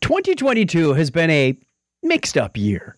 2022 0.00 0.94
has 0.94 1.10
been 1.10 1.30
a 1.30 1.56
mixed 2.02 2.36
up 2.36 2.56
year. 2.56 2.96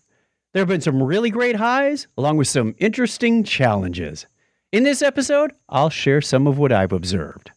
There 0.53 0.61
have 0.61 0.67
been 0.67 0.81
some 0.81 1.01
really 1.01 1.29
great 1.29 1.55
highs, 1.55 2.07
along 2.17 2.37
with 2.37 2.47
some 2.47 2.75
interesting 2.77 3.43
challenges. 3.43 4.27
In 4.71 4.83
this 4.83 5.01
episode, 5.01 5.53
I'll 5.69 5.89
share 5.89 6.21
some 6.21 6.47
of 6.47 6.57
what 6.57 6.71
I've 6.71 6.93
observed. 6.93 7.51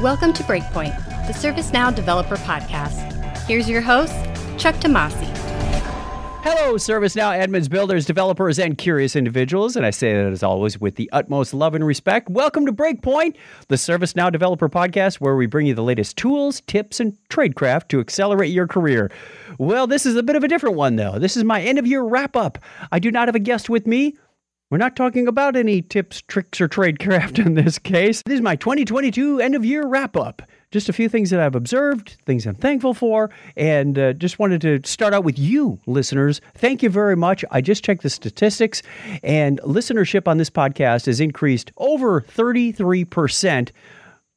Welcome 0.00 0.32
to 0.32 0.42
Breakpoint, 0.42 0.96
the 1.26 1.32
ServiceNow 1.32 1.94
Developer 1.94 2.36
Podcast. 2.36 3.12
Here's 3.46 3.68
your 3.68 3.82
host, 3.82 4.14
Chuck 4.58 4.74
Tomasi. 4.76 5.41
Hello, 6.44 6.74
ServiceNow 6.74 7.38
admins, 7.40 7.70
builders, 7.70 8.04
developers, 8.04 8.58
and 8.58 8.76
curious 8.76 9.14
individuals. 9.14 9.76
And 9.76 9.86
I 9.86 9.90
say 9.90 10.12
that 10.12 10.32
as 10.32 10.42
always 10.42 10.80
with 10.80 10.96
the 10.96 11.08
utmost 11.12 11.54
love 11.54 11.76
and 11.76 11.86
respect. 11.86 12.28
Welcome 12.28 12.66
to 12.66 12.72
Breakpoint, 12.72 13.36
the 13.68 13.76
ServiceNow 13.76 14.32
Developer 14.32 14.68
Podcast, 14.68 15.20
where 15.20 15.36
we 15.36 15.46
bring 15.46 15.68
you 15.68 15.74
the 15.74 15.84
latest 15.84 16.16
tools, 16.16 16.60
tips, 16.62 16.98
and 16.98 17.16
tradecraft 17.28 17.86
to 17.90 18.00
accelerate 18.00 18.50
your 18.50 18.66
career. 18.66 19.08
Well, 19.58 19.86
this 19.86 20.04
is 20.04 20.16
a 20.16 20.22
bit 20.24 20.34
of 20.34 20.42
a 20.42 20.48
different 20.48 20.74
one, 20.74 20.96
though. 20.96 21.16
This 21.16 21.36
is 21.36 21.44
my 21.44 21.62
end 21.62 21.78
of 21.78 21.86
year 21.86 22.02
wrap 22.02 22.34
up. 22.34 22.58
I 22.90 22.98
do 22.98 23.12
not 23.12 23.28
have 23.28 23.36
a 23.36 23.38
guest 23.38 23.70
with 23.70 23.86
me. 23.86 24.16
We're 24.68 24.78
not 24.78 24.96
talking 24.96 25.28
about 25.28 25.54
any 25.54 25.80
tips, 25.80 26.22
tricks, 26.22 26.60
or 26.60 26.68
tradecraft 26.68 27.38
in 27.38 27.54
this 27.54 27.78
case. 27.78 28.20
This 28.22 28.34
is 28.34 28.40
my 28.40 28.56
2022 28.56 29.38
end 29.38 29.54
of 29.54 29.64
year 29.64 29.86
wrap 29.86 30.16
up 30.16 30.42
just 30.72 30.88
a 30.88 30.92
few 30.92 31.08
things 31.08 31.30
that 31.30 31.38
I've 31.38 31.54
observed, 31.54 32.16
things 32.24 32.46
I'm 32.46 32.54
thankful 32.54 32.94
for, 32.94 33.30
and 33.56 33.98
uh, 33.98 34.14
just 34.14 34.38
wanted 34.38 34.62
to 34.62 34.80
start 34.88 35.12
out 35.12 35.22
with 35.22 35.38
you, 35.38 35.78
listeners. 35.86 36.40
Thank 36.54 36.82
you 36.82 36.88
very 36.88 37.14
much. 37.14 37.44
I 37.50 37.60
just 37.60 37.84
checked 37.84 38.02
the 38.02 38.10
statistics, 38.10 38.82
and 39.22 39.60
listenership 39.60 40.26
on 40.26 40.38
this 40.38 40.50
podcast 40.50 41.06
has 41.06 41.20
increased 41.20 41.70
over 41.76 42.22
33% 42.22 43.70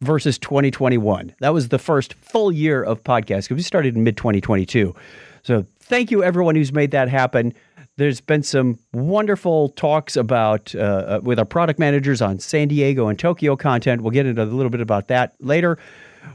versus 0.02 0.38
2021. 0.38 1.34
That 1.40 1.54
was 1.54 1.70
the 1.70 1.80
first 1.80 2.14
full 2.16 2.52
year 2.52 2.84
of 2.84 3.04
podcast 3.04 3.44
because 3.44 3.56
we 3.56 3.62
started 3.62 3.96
in 3.96 4.04
mid 4.04 4.18
2022. 4.18 4.94
So 5.42 5.66
thank 5.80 6.12
you, 6.12 6.22
everyone 6.22 6.56
who's 6.56 6.74
made 6.74 6.92
that 6.92 7.08
happen. 7.08 7.54
There's 7.98 8.20
been 8.20 8.44
some 8.44 8.78
wonderful 8.92 9.70
talks 9.70 10.18
about 10.18 10.76
uh, 10.76 10.80
uh 10.80 11.20
with 11.24 11.40
our 11.40 11.46
product 11.46 11.80
managers 11.80 12.22
on 12.22 12.40
San 12.40 12.68
Diego 12.68 13.08
and 13.08 13.18
Tokyo 13.18 13.56
content. 13.56 14.02
We'll 14.02 14.12
get 14.12 14.26
into 14.26 14.44
a 14.44 14.46
little 14.46 14.70
bit 14.70 14.82
about 14.82 15.08
that 15.08 15.34
later. 15.40 15.78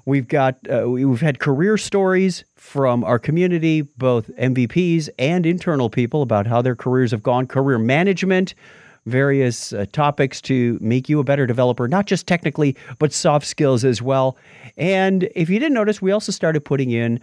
We've 0.04 0.28
got 0.28 0.58
uh, 0.70 0.88
we've 0.88 1.20
had 1.20 1.38
career 1.38 1.76
stories 1.76 2.44
from 2.56 3.04
our 3.04 3.18
community, 3.18 3.82
both 3.82 4.28
MVPs 4.36 5.08
and 5.18 5.46
internal 5.46 5.90
people, 5.90 6.22
about 6.22 6.46
how 6.46 6.62
their 6.62 6.76
careers 6.76 7.10
have 7.10 7.22
gone. 7.22 7.46
Career 7.46 7.78
management, 7.78 8.54
various 9.06 9.72
uh, 9.72 9.86
topics 9.92 10.40
to 10.42 10.78
make 10.80 11.08
you 11.08 11.20
a 11.20 11.24
better 11.24 11.46
developer, 11.46 11.88
not 11.88 12.06
just 12.06 12.26
technically, 12.26 12.76
but 12.98 13.12
soft 13.12 13.46
skills 13.46 13.84
as 13.84 14.00
well. 14.02 14.36
And 14.76 15.28
if 15.34 15.48
you 15.50 15.58
didn't 15.58 15.74
notice, 15.74 16.00
we 16.00 16.12
also 16.12 16.32
started 16.32 16.64
putting 16.64 16.90
in 16.90 17.20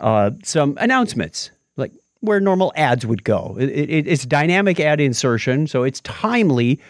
uh, 0.00 0.30
some 0.42 0.76
announcements, 0.80 1.50
like 1.76 1.92
where 2.20 2.40
normal 2.40 2.72
ads 2.76 3.06
would 3.06 3.24
go. 3.24 3.56
It, 3.58 3.68
it, 3.70 4.06
it's 4.06 4.26
dynamic 4.26 4.80
ad 4.80 5.00
insertion, 5.00 5.66
so 5.66 5.82
it's 5.82 6.00
timely 6.00 6.80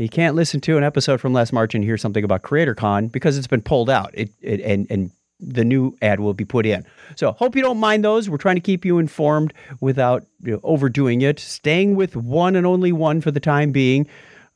you 0.00 0.08
can't 0.08 0.34
listen 0.34 0.60
to 0.62 0.78
an 0.78 0.84
episode 0.84 1.20
from 1.20 1.32
last 1.32 1.52
March 1.52 1.74
and 1.74 1.84
hear 1.84 1.98
something 1.98 2.24
about 2.24 2.42
CreatorCon 2.42 3.12
because 3.12 3.36
it's 3.36 3.46
been 3.46 3.62
pulled 3.62 3.90
out. 3.90 4.10
It, 4.14 4.30
it 4.40 4.60
and 4.60 4.86
and 4.90 5.10
the 5.40 5.64
new 5.64 5.96
ad 6.02 6.20
will 6.20 6.34
be 6.34 6.44
put 6.44 6.66
in. 6.66 6.84
So 7.16 7.32
hope 7.32 7.56
you 7.56 7.62
don't 7.62 7.78
mind 7.78 8.04
those. 8.04 8.28
We're 8.28 8.36
trying 8.36 8.56
to 8.56 8.60
keep 8.60 8.84
you 8.84 8.98
informed 8.98 9.54
without 9.80 10.26
you 10.42 10.52
know, 10.52 10.60
overdoing 10.62 11.22
it. 11.22 11.38
Staying 11.38 11.96
with 11.96 12.14
one 12.16 12.56
and 12.56 12.66
only 12.66 12.92
one 12.92 13.20
for 13.20 13.30
the 13.30 13.40
time 13.40 13.72
being. 13.72 14.06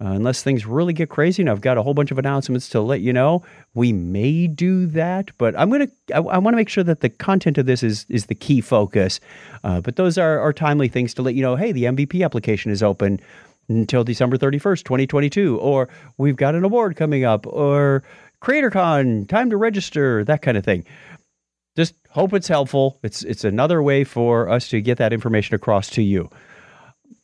Uh, 0.01 0.09
unless 0.09 0.42
things 0.42 0.67
really 0.67 0.92
get 0.92 1.09
crazy, 1.09 1.41
and 1.41 1.48
I've 1.48 1.61
got 1.61 1.79
a 1.79 1.83
whole 1.83 1.95
bunch 1.95 2.11
of 2.11 2.19
announcements 2.19 2.69
to 2.70 2.81
let 2.81 3.01
you 3.01 3.12
know. 3.12 3.45
We 3.75 3.92
may 3.92 4.48
do 4.48 4.86
that, 4.86 5.31
but 5.39 5.56
I'm 5.56 5.70
gonna. 5.70 5.86
I, 6.12 6.17
I 6.19 6.39
want 6.39 6.53
to 6.53 6.56
make 6.56 6.69
sure 6.69 6.83
that 6.83 7.01
the 7.01 7.08
content 7.08 7.58
of 7.58 7.67
this 7.67 7.84
is 7.84 8.05
is 8.08 8.27
the 8.27 8.34
key 8.34 8.61
focus. 8.61 9.20
Uh, 9.62 9.81
but 9.81 9.95
those 9.95 10.19
are, 10.19 10.41
are 10.41 10.53
timely 10.53 10.89
things 10.89 11.14
to 11.14 11.23
let 11.23 11.36
you 11.36 11.42
know. 11.42 11.55
Hey, 11.55 11.70
the 11.70 11.84
MVP 11.84 12.25
application 12.25 12.73
is 12.73 12.83
open 12.83 13.20
until 13.69 14.05
December 14.05 14.36
31st, 14.36 14.85
2022, 14.85 15.58
or 15.58 15.89
we've 16.19 16.36
got 16.36 16.55
an 16.55 16.64
award 16.64 16.97
coming 16.97 17.25
up, 17.25 17.47
or 17.47 18.02
CreatorCon, 18.42 19.29
time 19.29 19.51
to 19.51 19.57
register, 19.57 20.25
that 20.25 20.42
kind 20.42 20.57
of 20.57 20.64
thing. 20.64 20.85
Just 21.77 21.95
hope 22.11 22.33
it's 22.33 22.48
helpful. 22.48 22.98
It's 23.03 23.23
it's 23.24 23.42
another 23.42 23.83
way 23.83 24.05
for 24.05 24.48
us 24.48 24.69
to 24.69 24.80
get 24.80 24.98
that 24.98 25.13
information 25.13 25.55
across 25.55 25.91
to 25.91 26.03
you. 26.03 26.30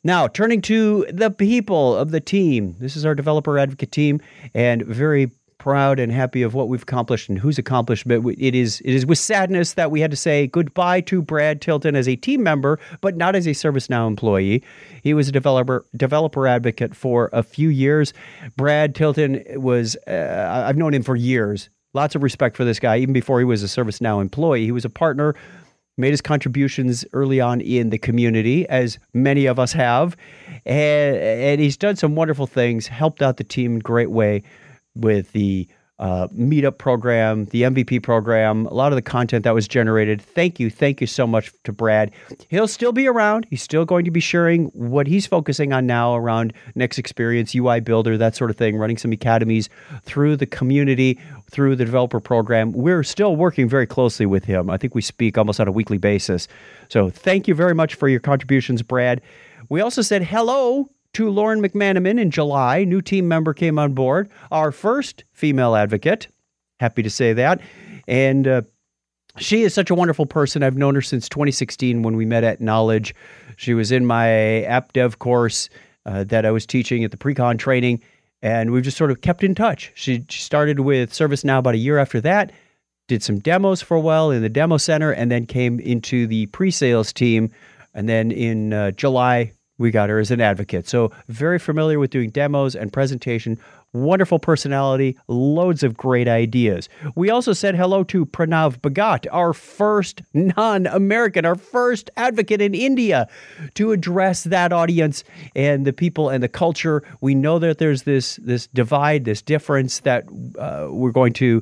Now, 0.03 0.27
turning 0.27 0.61
to 0.63 1.05
the 1.11 1.29
people 1.29 1.95
of 1.95 2.11
the 2.11 2.19
team. 2.19 2.75
This 2.79 2.95
is 2.95 3.05
our 3.05 3.13
developer 3.13 3.59
advocate 3.59 3.91
team 3.91 4.19
and 4.53 4.83
very 4.83 5.31
proud 5.61 5.99
and 5.99 6.11
happy 6.11 6.41
of 6.41 6.55
what 6.55 6.69
we've 6.69 6.81
accomplished 6.81 7.29
and 7.29 7.37
who's 7.37 7.59
accomplished. 7.59 8.07
But 8.07 8.25
it 8.39 8.55
is 8.55 8.81
it 8.81 8.95
is 8.95 9.05
with 9.05 9.19
sadness 9.19 9.73
that 9.73 9.91
we 9.91 10.01
had 10.01 10.09
to 10.09 10.17
say 10.17 10.47
goodbye 10.47 11.01
to 11.01 11.21
Brad 11.21 11.61
Tilton 11.61 11.95
as 11.95 12.07
a 12.07 12.15
team 12.15 12.41
member, 12.41 12.79
but 12.99 13.15
not 13.15 13.35
as 13.35 13.45
a 13.45 13.51
ServiceNow 13.51 14.07
employee. 14.07 14.63
He 15.03 15.13
was 15.13 15.29
a 15.29 15.31
developer 15.31 15.85
developer 15.95 16.47
advocate 16.47 16.95
for 16.95 17.29
a 17.31 17.43
few 17.43 17.69
years. 17.69 18.11
Brad 18.57 18.95
Tilton 18.95 19.43
was 19.61 19.95
uh, 20.07 20.65
I've 20.67 20.77
known 20.77 20.95
him 20.95 21.03
for 21.03 21.15
years. 21.15 21.69
Lots 21.93 22.15
of 22.15 22.23
respect 22.23 22.57
for 22.57 22.65
this 22.65 22.79
guy, 22.79 22.97
even 22.97 23.13
before 23.13 23.37
he 23.37 23.45
was 23.45 23.61
a 23.61 23.67
ServiceNow 23.67 24.19
employee. 24.19 24.65
He 24.65 24.71
was 24.71 24.85
a 24.85 24.89
partner 24.89 25.35
made 25.97 26.11
his 26.11 26.21
contributions 26.21 27.05
early 27.13 27.39
on 27.39 27.61
in 27.61 27.91
the 27.91 27.97
community, 27.97 28.67
as 28.69 28.97
many 29.13 29.45
of 29.45 29.59
us 29.59 29.73
have. 29.73 30.17
And, 30.65 31.15
and, 31.17 31.61
he's 31.61 31.77
done 31.77 31.97
some 31.97 32.15
wonderful 32.15 32.47
things, 32.47 32.87
helped 32.87 33.21
out 33.21 33.37
the 33.37 33.43
team 33.43 33.73
in 33.73 33.77
a 33.79 33.81
great 33.81 34.09
way 34.09 34.41
with 34.95 35.31
the 35.31 35.67
uh, 36.01 36.27
meetup 36.29 36.79
program, 36.79 37.45
the 37.45 37.61
MVP 37.61 38.01
program, 38.01 38.65
a 38.65 38.73
lot 38.73 38.91
of 38.91 38.95
the 38.95 39.03
content 39.03 39.43
that 39.43 39.53
was 39.53 39.67
generated. 39.67 40.19
Thank 40.19 40.59
you. 40.59 40.71
Thank 40.71 40.99
you 40.99 41.05
so 41.05 41.27
much 41.27 41.51
to 41.63 41.71
Brad. 41.71 42.11
He'll 42.49 42.67
still 42.67 42.91
be 42.91 43.07
around. 43.07 43.45
He's 43.51 43.61
still 43.61 43.85
going 43.85 44.05
to 44.05 44.11
be 44.11 44.19
sharing 44.19 44.65
what 44.69 45.05
he's 45.05 45.27
focusing 45.27 45.73
on 45.73 45.85
now 45.85 46.15
around 46.15 46.53
Next 46.73 46.97
Experience, 46.97 47.53
UI 47.53 47.81
Builder, 47.81 48.17
that 48.17 48.35
sort 48.35 48.49
of 48.49 48.57
thing, 48.57 48.77
running 48.77 48.97
some 48.97 49.11
academies 49.11 49.69
through 50.01 50.37
the 50.37 50.47
community, 50.47 51.19
through 51.51 51.75
the 51.75 51.85
developer 51.85 52.19
program. 52.19 52.71
We're 52.71 53.03
still 53.03 53.35
working 53.35 53.69
very 53.69 53.85
closely 53.85 54.25
with 54.25 54.43
him. 54.43 54.71
I 54.71 54.77
think 54.77 54.95
we 54.95 55.03
speak 55.03 55.37
almost 55.37 55.59
on 55.59 55.67
a 55.67 55.71
weekly 55.71 55.99
basis. 55.99 56.47
So 56.89 57.11
thank 57.11 57.47
you 57.47 57.53
very 57.53 57.75
much 57.75 57.93
for 57.93 58.09
your 58.09 58.19
contributions, 58.19 58.81
Brad. 58.81 59.21
We 59.69 59.81
also 59.81 60.01
said 60.01 60.23
hello 60.23 60.89
to 61.13 61.29
Lauren 61.29 61.61
McManamon 61.61 62.19
in 62.19 62.31
July. 62.31 62.83
New 62.83 63.01
team 63.01 63.27
member 63.27 63.53
came 63.53 63.77
on 63.77 63.93
board, 63.93 64.29
our 64.51 64.71
first 64.71 65.23
female 65.33 65.75
advocate. 65.75 66.27
Happy 66.79 67.03
to 67.03 67.09
say 67.09 67.33
that. 67.33 67.61
And 68.07 68.47
uh, 68.47 68.61
she 69.37 69.63
is 69.63 69.73
such 69.73 69.89
a 69.89 69.95
wonderful 69.95 70.25
person. 70.25 70.63
I've 70.63 70.77
known 70.77 70.95
her 70.95 71.01
since 71.01 71.29
2016 71.29 72.01
when 72.03 72.15
we 72.15 72.25
met 72.25 72.43
at 72.43 72.61
Knowledge. 72.61 73.15
She 73.57 73.73
was 73.73 73.91
in 73.91 74.05
my 74.05 74.63
app 74.63 74.93
dev 74.93 75.19
course 75.19 75.69
uh, 76.05 76.23
that 76.25 76.45
I 76.45 76.51
was 76.51 76.65
teaching 76.65 77.03
at 77.03 77.11
the 77.11 77.17
pre-con 77.17 77.57
training, 77.57 78.01
and 78.41 78.71
we've 78.71 78.83
just 78.83 78.97
sort 78.97 79.11
of 79.11 79.21
kept 79.21 79.43
in 79.43 79.53
touch. 79.53 79.91
She, 79.93 80.25
she 80.29 80.41
started 80.41 80.79
with 80.79 81.11
ServiceNow 81.11 81.59
about 81.59 81.75
a 81.75 81.79
year 81.79 81.97
after 81.97 82.19
that, 82.21 82.51
did 83.07 83.21
some 83.21 83.39
demos 83.39 83.81
for 83.81 83.95
a 83.95 84.01
while 84.01 84.31
in 84.31 84.41
the 84.41 84.49
demo 84.49 84.77
center, 84.77 85.11
and 85.11 85.29
then 85.29 85.45
came 85.45 85.79
into 85.79 86.25
the 86.25 86.47
pre-sales 86.47 87.13
team. 87.13 87.51
And 87.93 88.09
then 88.09 88.31
in 88.31 88.73
uh, 88.73 88.91
July, 88.91 89.51
we 89.81 89.91
got 89.91 90.09
her 90.09 90.19
as 90.19 90.31
an 90.31 90.39
advocate. 90.39 90.87
So, 90.87 91.11
very 91.27 91.59
familiar 91.59 91.99
with 91.99 92.11
doing 92.11 92.29
demos 92.29 92.75
and 92.75 92.93
presentation. 92.93 93.59
Wonderful 93.93 94.39
personality, 94.39 95.17
loads 95.27 95.83
of 95.83 95.97
great 95.97 96.29
ideas. 96.29 96.87
We 97.15 97.29
also 97.29 97.51
said 97.51 97.75
hello 97.75 98.05
to 98.05 98.25
Pranav 98.25 98.79
Bhagat, 98.79 99.27
our 99.31 99.51
first 99.51 100.21
non 100.33 100.87
American, 100.87 101.43
our 101.43 101.55
first 101.55 102.09
advocate 102.15 102.61
in 102.61 102.73
India 102.73 103.27
to 103.73 103.91
address 103.91 104.45
that 104.45 104.71
audience 104.71 105.25
and 105.57 105.85
the 105.85 105.91
people 105.91 106.29
and 106.29 106.41
the 106.41 106.47
culture. 106.47 107.03
We 107.19 107.35
know 107.35 107.59
that 107.59 107.79
there's 107.79 108.03
this, 108.03 108.37
this 108.37 108.67
divide, 108.67 109.25
this 109.25 109.41
difference 109.41 109.99
that 110.01 110.23
uh, 110.57 110.87
we're 110.89 111.11
going 111.11 111.33
to 111.33 111.61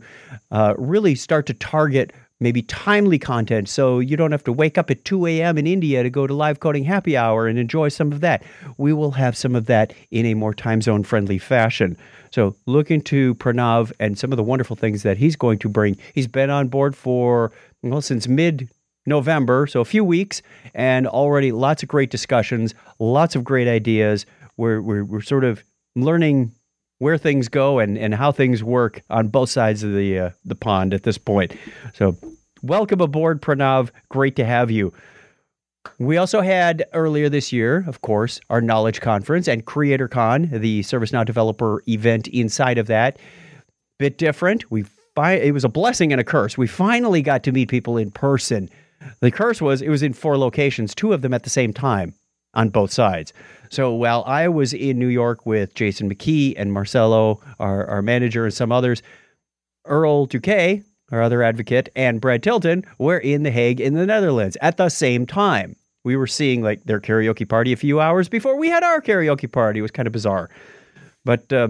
uh, 0.51 0.75
really 0.77 1.15
start 1.15 1.47
to 1.47 1.55
target 1.55 2.13
maybe 2.39 2.61
timely 2.61 3.19
content 3.19 3.67
so 3.67 3.99
you 3.99 4.15
don't 4.15 4.31
have 4.31 4.43
to 4.43 4.53
wake 4.53 4.77
up 4.77 4.89
at 4.89 5.03
2 5.05 5.25
a.m. 5.27 5.57
in 5.57 5.67
India 5.67 6.03
to 6.03 6.09
go 6.09 6.25
to 6.25 6.33
live 6.33 6.59
coding 6.59 6.83
happy 6.83 7.17
hour 7.17 7.47
and 7.47 7.59
enjoy 7.59 7.89
some 7.89 8.11
of 8.11 8.21
that. 8.21 8.43
We 8.77 8.93
will 8.93 9.11
have 9.11 9.35
some 9.35 9.55
of 9.55 9.65
that 9.65 9.93
in 10.11 10.25
a 10.25 10.33
more 10.33 10.53
time 10.53 10.81
zone 10.81 11.03
friendly 11.03 11.37
fashion. 11.37 11.97
So 12.31 12.55
look 12.65 12.91
into 12.91 13.35
Pranav 13.35 13.91
and 13.99 14.17
some 14.17 14.31
of 14.31 14.37
the 14.37 14.43
wonderful 14.43 14.75
things 14.75 15.03
that 15.03 15.17
he's 15.17 15.35
going 15.35 15.59
to 15.59 15.69
bring. 15.69 15.97
He's 16.13 16.27
been 16.27 16.49
on 16.49 16.67
board 16.67 16.95
for, 16.95 17.51
well, 17.81 18.01
since 18.01 18.27
mid 18.27 18.69
November, 19.05 19.67
so 19.67 19.81
a 19.81 19.85
few 19.85 20.03
weeks, 20.03 20.41
and 20.73 21.07
already 21.07 21.51
lots 21.51 21.83
of 21.83 21.89
great 21.89 22.11
discussions, 22.11 22.73
lots 22.99 23.35
of 23.35 23.43
great 23.43 23.67
ideas. 23.67 24.25
We're, 24.57 24.81
we're, 24.81 25.03
we're 25.03 25.21
sort 25.21 25.43
of 25.43 25.63
learning 25.95 26.51
where 26.99 27.17
things 27.17 27.47
go 27.47 27.79
and, 27.79 27.97
and 27.97 28.13
how 28.13 28.31
things 28.31 28.63
work 28.63 29.01
on 29.09 29.29
both 29.29 29.49
sides 29.49 29.83
of 29.83 29.93
the 29.93 30.19
uh, 30.19 30.29
the 30.45 30.55
pond 30.55 30.93
at 30.93 31.03
this 31.03 31.17
point. 31.17 31.55
So, 31.93 32.15
welcome 32.61 33.01
aboard, 33.01 33.41
Pranav. 33.41 33.89
Great 34.09 34.35
to 34.35 34.45
have 34.45 34.69
you. 34.69 34.93
We 35.97 36.17
also 36.17 36.41
had 36.41 36.85
earlier 36.93 37.29
this 37.29 37.51
year, 37.51 37.85
of 37.87 38.01
course, 38.01 38.39
our 38.49 38.61
Knowledge 38.61 39.01
Conference 39.01 39.47
and 39.47 39.65
CreatorCon, 39.65 40.59
the 40.59 40.81
ServiceNow 40.81 41.25
developer 41.25 41.81
event 41.87 42.27
inside 42.27 42.77
of 42.77 42.87
that. 42.87 43.17
Bit 43.97 44.17
different. 44.17 44.69
We 44.69 44.83
fi- 45.15 45.33
it 45.33 45.53
was 45.53 45.63
a 45.63 45.69
blessing 45.69 46.11
and 46.11 46.21
a 46.21 46.23
curse. 46.23 46.57
We 46.57 46.67
finally 46.67 47.21
got 47.21 47.43
to 47.43 47.51
meet 47.51 47.69
people 47.69 47.97
in 47.97 48.11
person. 48.11 48.69
The 49.21 49.31
curse 49.31 49.61
was 49.61 49.81
it 49.81 49.89
was 49.89 50.03
in 50.03 50.13
four 50.13 50.37
locations, 50.37 50.93
two 50.93 51.13
of 51.13 51.21
them 51.21 51.33
at 51.33 51.43
the 51.43 51.49
same 51.49 51.73
time 51.73 52.13
on 52.53 52.69
both 52.69 52.91
sides. 52.91 53.33
So 53.69 53.93
while 53.93 54.23
I 54.25 54.47
was 54.47 54.73
in 54.73 54.97
New 54.97 55.07
York 55.07 55.45
with 55.45 55.75
Jason 55.75 56.09
McKee 56.13 56.55
and 56.57 56.73
Marcelo, 56.73 57.39
our, 57.59 57.85
our 57.85 58.01
manager, 58.01 58.45
and 58.45 58.53
some 58.53 58.71
others, 58.71 59.03
Earl 59.85 60.25
Duque, 60.25 60.83
our 61.11 61.21
other 61.21 61.43
advocate, 61.43 61.89
and 61.95 62.21
Brad 62.21 62.43
Tilton 62.43 62.85
were 62.97 63.17
in 63.17 63.43
The 63.43 63.51
Hague 63.51 63.79
in 63.79 63.93
the 63.93 64.05
Netherlands 64.05 64.57
at 64.61 64.77
the 64.77 64.89
same 64.89 65.25
time. 65.25 65.75
We 66.03 66.15
were 66.15 66.27
seeing 66.27 66.63
like 66.63 66.83
their 66.85 66.99
karaoke 66.99 67.47
party 67.47 67.73
a 67.73 67.77
few 67.77 67.99
hours 67.99 68.29
before 68.29 68.57
we 68.57 68.69
had 68.69 68.83
our 68.83 69.01
karaoke 69.01 69.51
party. 69.51 69.79
It 69.79 69.83
was 69.83 69.91
kind 69.91 70.07
of 70.07 70.13
bizarre, 70.13 70.49
but 71.25 71.51
uh, 71.51 71.69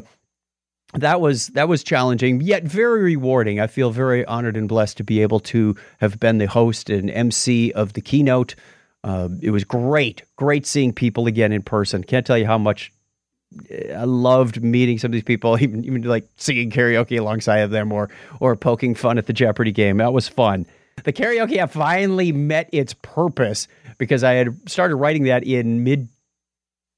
that 0.93 1.19
was 1.19 1.47
that 1.47 1.67
was 1.67 1.83
challenging 1.83 2.41
yet 2.41 2.63
very 2.63 3.01
rewarding. 3.01 3.59
I 3.59 3.67
feel 3.67 3.91
very 3.91 4.23
honored 4.25 4.55
and 4.55 4.69
blessed 4.69 4.97
to 4.97 5.03
be 5.03 5.21
able 5.21 5.39
to 5.41 5.75
have 5.99 6.19
been 6.19 6.37
the 6.37 6.47
host 6.47 6.89
and 6.89 7.09
MC 7.09 7.71
of 7.73 7.93
the 7.93 8.01
keynote. 8.01 8.55
Uh, 9.03 9.29
it 9.41 9.51
was 9.51 9.63
great, 9.63 10.23
great 10.35 10.65
seeing 10.65 10.93
people 10.93 11.27
again 11.27 11.51
in 11.51 11.61
person. 11.61 12.03
Can't 12.03 12.25
tell 12.25 12.37
you 12.37 12.45
how 12.45 12.57
much 12.57 12.91
I 13.95 14.03
loved 14.03 14.61
meeting 14.61 14.97
some 14.97 15.09
of 15.09 15.13
these 15.13 15.23
people, 15.23 15.57
even 15.61 15.85
even 15.85 16.03
like 16.03 16.27
singing 16.35 16.71
karaoke 16.71 17.19
alongside 17.19 17.59
of 17.59 17.71
them, 17.71 17.91
or 17.91 18.09
or 18.39 18.55
poking 18.55 18.95
fun 18.95 19.17
at 19.17 19.25
the 19.25 19.33
Jeopardy 19.33 19.71
game. 19.71 19.97
That 19.97 20.13
was 20.13 20.27
fun. 20.27 20.65
The 21.03 21.13
karaoke 21.13 21.57
app 21.57 21.71
finally 21.71 22.31
met 22.31 22.69
its 22.73 22.93
purpose 22.93 23.67
because 23.97 24.23
I 24.23 24.33
had 24.33 24.69
started 24.69 24.95
writing 24.97 25.23
that 25.23 25.43
in 25.43 25.83
mid 25.83 26.09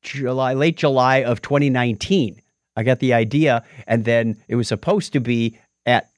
July, 0.01 0.53
late 0.53 0.77
July 0.77 1.17
of 1.23 1.41
2019. 1.41 2.41
I 2.75 2.83
got 2.83 2.99
the 2.99 3.13
idea, 3.13 3.63
and 3.85 4.05
then 4.05 4.37
it 4.47 4.55
was 4.55 4.67
supposed 4.67 5.13
to 5.13 5.19
be 5.19 5.59
at 5.85 6.09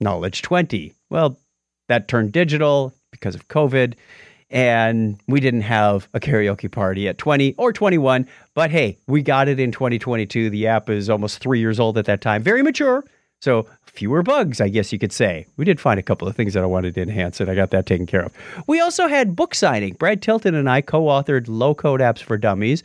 Knowledge 0.00 0.42
20. 0.42 0.94
Well, 1.10 1.38
that 1.88 2.08
turned 2.08 2.32
digital 2.32 2.94
because 3.10 3.34
of 3.34 3.48
COVID 3.48 3.94
and 4.50 5.20
we 5.26 5.40
didn't 5.40 5.62
have 5.62 6.08
a 6.14 6.20
karaoke 6.20 6.70
party 6.70 7.08
at 7.08 7.18
20 7.18 7.54
or 7.58 7.72
21 7.72 8.26
but 8.54 8.70
hey 8.70 8.96
we 9.06 9.22
got 9.22 9.48
it 9.48 9.58
in 9.58 9.72
2022 9.72 10.50
the 10.50 10.66
app 10.66 10.88
is 10.88 11.10
almost 11.10 11.38
three 11.38 11.58
years 11.58 11.80
old 11.80 11.98
at 11.98 12.04
that 12.04 12.20
time. 12.20 12.42
Very 12.42 12.62
mature. 12.62 13.04
So 13.40 13.66
fewer 13.84 14.22
bugs 14.22 14.60
i 14.60 14.68
guess 14.68 14.92
you 14.92 14.98
could 14.98 15.12
say. 15.12 15.46
We 15.56 15.64
did 15.64 15.80
find 15.80 15.98
a 15.98 16.02
couple 16.02 16.28
of 16.28 16.36
things 16.36 16.54
that 16.54 16.62
i 16.62 16.66
wanted 16.66 16.94
to 16.94 17.02
enhance 17.02 17.40
and 17.40 17.50
i 17.50 17.54
got 17.54 17.70
that 17.70 17.86
taken 17.86 18.06
care 18.06 18.22
of. 18.22 18.32
We 18.66 18.80
also 18.80 19.08
had 19.08 19.34
book 19.34 19.54
signing. 19.54 19.94
Brad 19.94 20.22
tilton 20.22 20.54
and 20.54 20.70
i 20.70 20.80
co-authored 20.80 21.46
low 21.48 21.74
code 21.74 22.00
apps 22.00 22.20
for 22.20 22.36
dummies. 22.36 22.82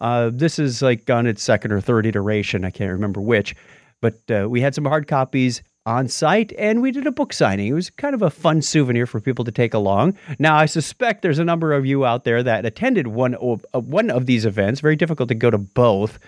Uh, 0.00 0.30
this 0.32 0.58
is 0.58 0.82
like 0.82 1.08
on 1.08 1.26
its 1.26 1.42
second 1.42 1.72
or 1.72 1.80
third 1.80 2.04
iteration. 2.04 2.64
I 2.64 2.70
can't 2.70 2.92
remember 2.92 3.20
which 3.20 3.54
but 4.00 4.20
uh, 4.30 4.48
we 4.48 4.60
had 4.60 4.74
some 4.74 4.84
hard 4.84 5.08
copies 5.08 5.62
on 5.86 6.08
site 6.08 6.52
and 6.58 6.82
we 6.82 6.90
did 6.90 7.06
a 7.06 7.12
book 7.12 7.32
signing. 7.32 7.68
It 7.68 7.72
was 7.72 7.88
kind 7.90 8.14
of 8.14 8.20
a 8.20 8.30
fun 8.30 8.60
souvenir 8.60 9.06
for 9.06 9.20
people 9.20 9.44
to 9.44 9.52
take 9.52 9.72
along. 9.72 10.18
Now, 10.38 10.56
I 10.56 10.66
suspect 10.66 11.22
there's 11.22 11.38
a 11.38 11.44
number 11.44 11.72
of 11.72 11.86
you 11.86 12.04
out 12.04 12.24
there 12.24 12.42
that 12.42 12.66
attended 12.66 13.06
one 13.06 13.34
of, 13.36 13.64
uh, 13.72 13.80
one 13.80 14.10
of 14.10 14.26
these 14.26 14.44
events. 14.44 14.80
Very 14.80 14.96
difficult 14.96 15.28
to 15.28 15.34
go 15.34 15.50
to 15.50 15.58
both. 15.58 16.18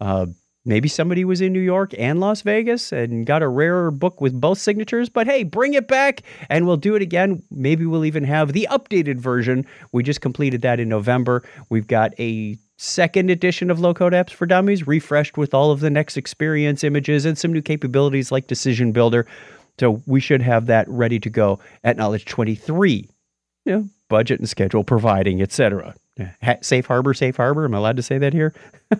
Uh, 0.00 0.26
maybe 0.64 0.88
somebody 0.88 1.24
was 1.24 1.40
in 1.40 1.52
New 1.52 1.60
York 1.60 1.94
and 1.96 2.20
Las 2.20 2.42
Vegas 2.42 2.90
and 2.90 3.24
got 3.24 3.42
a 3.42 3.48
rarer 3.48 3.90
book 3.90 4.20
with 4.20 4.38
both 4.38 4.58
signatures, 4.58 5.08
but 5.08 5.26
hey, 5.26 5.44
bring 5.44 5.74
it 5.74 5.86
back 5.86 6.22
and 6.48 6.66
we'll 6.66 6.76
do 6.76 6.96
it 6.96 7.02
again. 7.02 7.42
Maybe 7.50 7.86
we'll 7.86 8.04
even 8.04 8.24
have 8.24 8.52
the 8.52 8.66
updated 8.70 9.18
version. 9.18 9.64
We 9.92 10.02
just 10.02 10.20
completed 10.20 10.62
that 10.62 10.80
in 10.80 10.88
November. 10.88 11.44
We've 11.68 11.86
got 11.86 12.12
a 12.18 12.58
second 12.76 13.30
edition 13.30 13.70
of 13.70 13.80
low 13.80 13.94
code 13.94 14.12
apps 14.12 14.30
for 14.30 14.46
dummies, 14.46 14.86
refreshed 14.86 15.36
with 15.36 15.54
all 15.54 15.70
of 15.70 15.80
the 15.80 15.90
next 15.90 16.16
experience 16.16 16.84
images 16.84 17.24
and 17.24 17.38
some 17.38 17.52
new 17.52 17.62
capabilities 17.62 18.32
like 18.32 18.46
decision 18.46 18.92
builder. 18.92 19.26
So 19.78 20.02
we 20.06 20.20
should 20.20 20.42
have 20.42 20.66
that 20.66 20.88
ready 20.88 21.18
to 21.20 21.30
go 21.30 21.58
at 21.82 21.96
Knowledge 21.96 22.26
23. 22.26 23.08
You 23.64 23.72
know, 23.72 23.88
budget 24.08 24.40
and 24.40 24.48
schedule 24.48 24.84
providing, 24.84 25.40
etc. 25.40 25.94
Safe 26.60 26.86
harbor, 26.86 27.14
safe 27.14 27.36
harbor. 27.36 27.64
Am 27.64 27.74
I 27.74 27.78
allowed 27.78 27.96
to 27.96 28.02
say 28.02 28.18
that 28.18 28.32
here? 28.32 28.54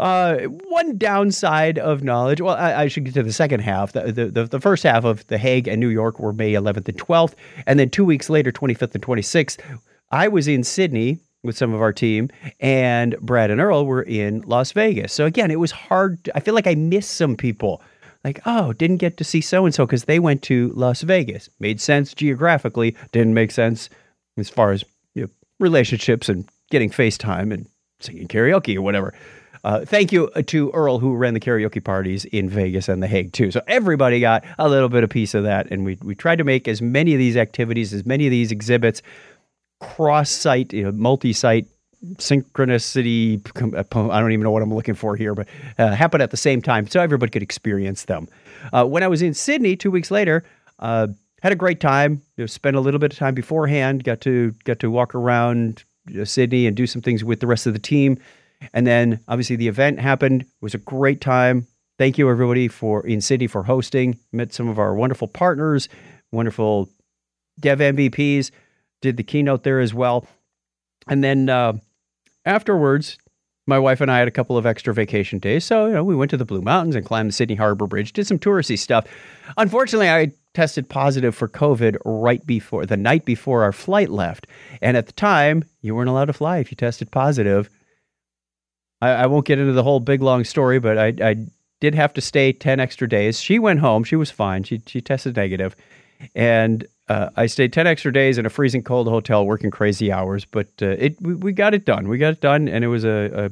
uh, 0.00 0.38
one 0.38 0.98
downside 0.98 1.78
of 1.78 2.02
knowledge. 2.02 2.40
Well, 2.40 2.56
I, 2.56 2.82
I, 2.82 2.88
should 2.88 3.04
get 3.04 3.14
to 3.14 3.22
the 3.22 3.32
second 3.32 3.60
half. 3.60 3.92
The, 3.92 4.12
the, 4.12 4.44
the, 4.44 4.60
first 4.60 4.82
half 4.82 5.04
of 5.04 5.26
The 5.28 5.38
Hague 5.38 5.68
and 5.68 5.80
New 5.80 5.88
York 5.88 6.18
were 6.18 6.32
May 6.32 6.52
11th 6.52 6.88
and 6.88 6.98
12th. 6.98 7.34
And 7.66 7.78
then 7.78 7.90
two 7.90 8.04
weeks 8.04 8.28
later, 8.28 8.50
25th 8.50 8.94
and 8.94 9.02
26th, 9.02 9.58
I 10.10 10.28
was 10.28 10.48
in 10.48 10.64
Sydney 10.64 11.20
with 11.44 11.56
some 11.56 11.72
of 11.72 11.80
our 11.80 11.92
team, 11.92 12.30
and 12.58 13.16
Brad 13.20 13.50
and 13.50 13.60
Earl 13.60 13.86
were 13.86 14.02
in 14.02 14.42
Las 14.42 14.72
Vegas. 14.72 15.12
So 15.12 15.26
again, 15.26 15.50
it 15.50 15.60
was 15.60 15.70
hard. 15.70 16.24
To, 16.24 16.36
I 16.36 16.40
feel 16.40 16.54
like 16.54 16.66
I 16.66 16.74
missed 16.74 17.12
some 17.12 17.36
people. 17.36 17.82
Like, 18.24 18.40
oh, 18.46 18.72
didn't 18.72 18.96
get 18.96 19.18
to 19.18 19.24
see 19.24 19.42
so 19.42 19.66
and 19.66 19.74
so 19.74 19.84
because 19.84 20.04
they 20.04 20.18
went 20.18 20.42
to 20.44 20.72
Las 20.74 21.02
Vegas. 21.02 21.50
Made 21.60 21.80
sense 21.80 22.14
geographically, 22.14 22.96
didn't 23.12 23.34
make 23.34 23.50
sense 23.50 23.90
as 24.38 24.48
far 24.48 24.72
as 24.72 24.82
you 25.12 25.24
know, 25.24 25.28
relationships 25.60 26.30
and 26.30 26.48
getting 26.70 26.88
FaceTime 26.88 27.52
and 27.52 27.66
singing 28.00 28.26
karaoke 28.26 28.76
or 28.76 28.82
whatever. 28.82 29.14
Uh, 29.62 29.82
thank 29.82 30.12
you 30.12 30.30
to 30.46 30.70
Earl 30.72 30.98
who 30.98 31.14
ran 31.14 31.32
the 31.32 31.40
karaoke 31.40 31.82
parties 31.82 32.26
in 32.26 32.50
Vegas 32.50 32.88
and 32.88 33.02
The 33.02 33.06
Hague 33.06 33.32
too. 33.32 33.50
So 33.50 33.62
everybody 33.66 34.20
got 34.20 34.44
a 34.58 34.68
little 34.68 34.90
bit 34.90 35.04
of 35.04 35.10
piece 35.10 35.32
of 35.34 35.44
that, 35.44 35.70
and 35.70 35.86
we 35.86 35.98
we 36.02 36.14
tried 36.14 36.36
to 36.36 36.44
make 36.44 36.68
as 36.68 36.82
many 36.82 37.14
of 37.14 37.18
these 37.18 37.36
activities, 37.36 37.94
as 37.94 38.04
many 38.04 38.26
of 38.26 38.30
these 38.30 38.52
exhibits 38.52 39.00
cross 39.80 40.30
site, 40.30 40.72
you 40.72 40.84
know, 40.84 40.92
multi 40.92 41.32
site 41.32 41.66
synchronicity. 42.16 43.40
I 44.10 44.20
don't 44.20 44.32
even 44.32 44.44
know 44.44 44.50
what 44.50 44.62
I'm 44.62 44.74
looking 44.74 44.94
for 44.94 45.16
here, 45.16 45.34
but 45.34 45.48
uh, 45.78 45.94
happen 45.94 46.20
at 46.20 46.30
the 46.30 46.36
same 46.36 46.60
time 46.62 46.86
so 46.86 47.00
everybody 47.00 47.30
could 47.30 47.42
experience 47.42 48.04
them. 48.04 48.28
Uh, 48.72 48.84
when 48.84 49.02
I 49.02 49.08
was 49.08 49.22
in 49.22 49.34
Sydney 49.34 49.76
two 49.76 49.90
weeks 49.90 50.10
later, 50.10 50.44
uh, 50.78 51.08
had 51.42 51.52
a 51.52 51.56
great 51.56 51.80
time. 51.80 52.22
You 52.36 52.42
know, 52.42 52.46
spent 52.46 52.76
a 52.76 52.80
little 52.80 53.00
bit 53.00 53.12
of 53.12 53.18
time 53.18 53.34
beforehand. 53.34 54.04
Got 54.04 54.20
to 54.22 54.52
got 54.64 54.78
to 54.80 54.90
walk 54.90 55.14
around 55.14 55.84
you 56.08 56.18
know, 56.18 56.24
Sydney 56.24 56.66
and 56.66 56.76
do 56.76 56.86
some 56.86 57.02
things 57.02 57.24
with 57.24 57.40
the 57.40 57.46
rest 57.46 57.66
of 57.66 57.72
the 57.72 57.78
team. 57.78 58.18
And 58.72 58.86
then 58.86 59.20
obviously 59.28 59.56
the 59.56 59.68
event 59.68 60.00
happened. 60.00 60.42
It 60.42 60.48
was 60.62 60.74
a 60.74 60.78
great 60.78 61.20
time. 61.20 61.66
Thank 61.98 62.18
you 62.18 62.28
everybody 62.30 62.68
for 62.68 63.06
in 63.06 63.20
Sydney 63.20 63.46
for 63.46 63.62
hosting. 63.62 64.18
Met 64.32 64.52
some 64.52 64.68
of 64.68 64.78
our 64.78 64.94
wonderful 64.94 65.28
partners, 65.28 65.88
wonderful 66.32 66.88
dev 67.60 67.78
MVPs 67.78 68.50
did 69.04 69.18
the 69.18 69.22
keynote 69.22 69.64
there 69.64 69.80
as 69.80 69.92
well. 69.92 70.26
And 71.08 71.22
then 71.22 71.50
uh, 71.50 71.74
afterwards, 72.46 73.18
my 73.66 73.78
wife 73.78 74.00
and 74.00 74.10
I 74.10 74.18
had 74.18 74.28
a 74.28 74.30
couple 74.30 74.56
of 74.56 74.64
extra 74.64 74.94
vacation 74.94 75.38
days. 75.38 75.62
So, 75.66 75.86
you 75.86 75.92
know, 75.92 76.02
we 76.02 76.16
went 76.16 76.30
to 76.30 76.38
the 76.38 76.46
Blue 76.46 76.62
Mountains 76.62 76.96
and 76.96 77.04
climbed 77.04 77.28
the 77.28 77.34
Sydney 77.34 77.54
Harbor 77.54 77.86
Bridge, 77.86 78.14
did 78.14 78.26
some 78.26 78.38
touristy 78.38 78.78
stuff. 78.78 79.06
Unfortunately, 79.58 80.08
I 80.08 80.32
tested 80.54 80.88
positive 80.88 81.34
for 81.34 81.48
COVID 81.48 81.98
right 82.06 82.44
before 82.46 82.86
the 82.86 82.96
night 82.96 83.26
before 83.26 83.62
our 83.62 83.72
flight 83.72 84.08
left. 84.08 84.46
And 84.80 84.96
at 84.96 85.04
the 85.04 85.12
time, 85.12 85.64
you 85.82 85.94
weren't 85.94 86.08
allowed 86.08 86.26
to 86.26 86.32
fly 86.32 86.58
if 86.58 86.70
you 86.70 86.76
tested 86.76 87.10
positive. 87.10 87.68
I, 89.02 89.10
I 89.10 89.26
won't 89.26 89.46
get 89.46 89.58
into 89.58 89.74
the 89.74 89.82
whole 89.82 90.00
big 90.00 90.22
long 90.22 90.44
story, 90.44 90.78
but 90.78 90.96
I, 90.96 91.12
I 91.20 91.46
did 91.80 91.94
have 91.94 92.14
to 92.14 92.22
stay 92.22 92.54
10 92.54 92.80
extra 92.80 93.06
days. 93.06 93.38
She 93.38 93.58
went 93.58 93.80
home. 93.80 94.02
She 94.02 94.16
was 94.16 94.30
fine. 94.30 94.62
She, 94.62 94.80
she 94.86 95.02
tested 95.02 95.36
negative. 95.36 95.76
And 96.34 96.86
uh, 97.08 97.28
I 97.36 97.46
stayed 97.46 97.72
10 97.72 97.86
extra 97.86 98.12
days 98.12 98.38
in 98.38 98.46
a 98.46 98.50
freezing 98.50 98.82
cold 98.82 99.08
hotel 99.08 99.44
working 99.44 99.70
crazy 99.70 100.10
hours, 100.10 100.44
but 100.44 100.68
uh, 100.80 100.96
it 100.98 101.20
we, 101.20 101.34
we, 101.34 101.52
got 101.52 101.74
it 101.74 101.84
done. 101.84 102.08
We 102.08 102.18
got 102.18 102.34
it 102.34 102.40
done, 102.40 102.68
and 102.68 102.84
it 102.84 102.88
was 102.88 103.04
a, 103.04 103.30
a, 103.44 103.50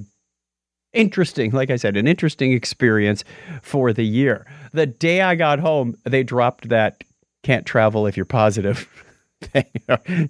interesting, 0.92 1.50
like 1.50 1.70
I 1.70 1.76
said, 1.76 1.96
an 1.96 2.08
interesting 2.08 2.52
experience 2.52 3.24
for 3.60 3.92
the 3.92 4.04
year. 4.04 4.46
The 4.72 4.86
day 4.86 5.20
I 5.20 5.34
got 5.34 5.58
home, 5.58 5.98
they 6.04 6.22
dropped 6.22 6.70
that 6.70 7.04
can't 7.42 7.66
travel 7.66 8.06
if 8.06 8.16
you're 8.16 8.24
positive. 8.24 8.88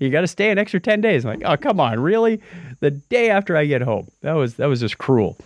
you 0.01 0.11
got 0.11 0.23
to 0.23 0.27
stay 0.27 0.51
an 0.51 0.59
extra 0.59 0.81
10 0.81 1.01
days. 1.01 1.25
I'm 1.25 1.39
like, 1.39 1.49
oh, 1.49 1.57
come 1.57 1.79
on, 1.79 2.01
really? 2.01 2.41
The 2.81 2.91
day 2.91 3.31
after 3.31 3.57
I 3.57 3.67
get 3.67 3.83
home. 3.83 4.09
That 4.23 4.33
was 4.33 4.57
that 4.57 4.67
was 4.67 4.81
just 4.81 4.99
cruel. 4.99 5.37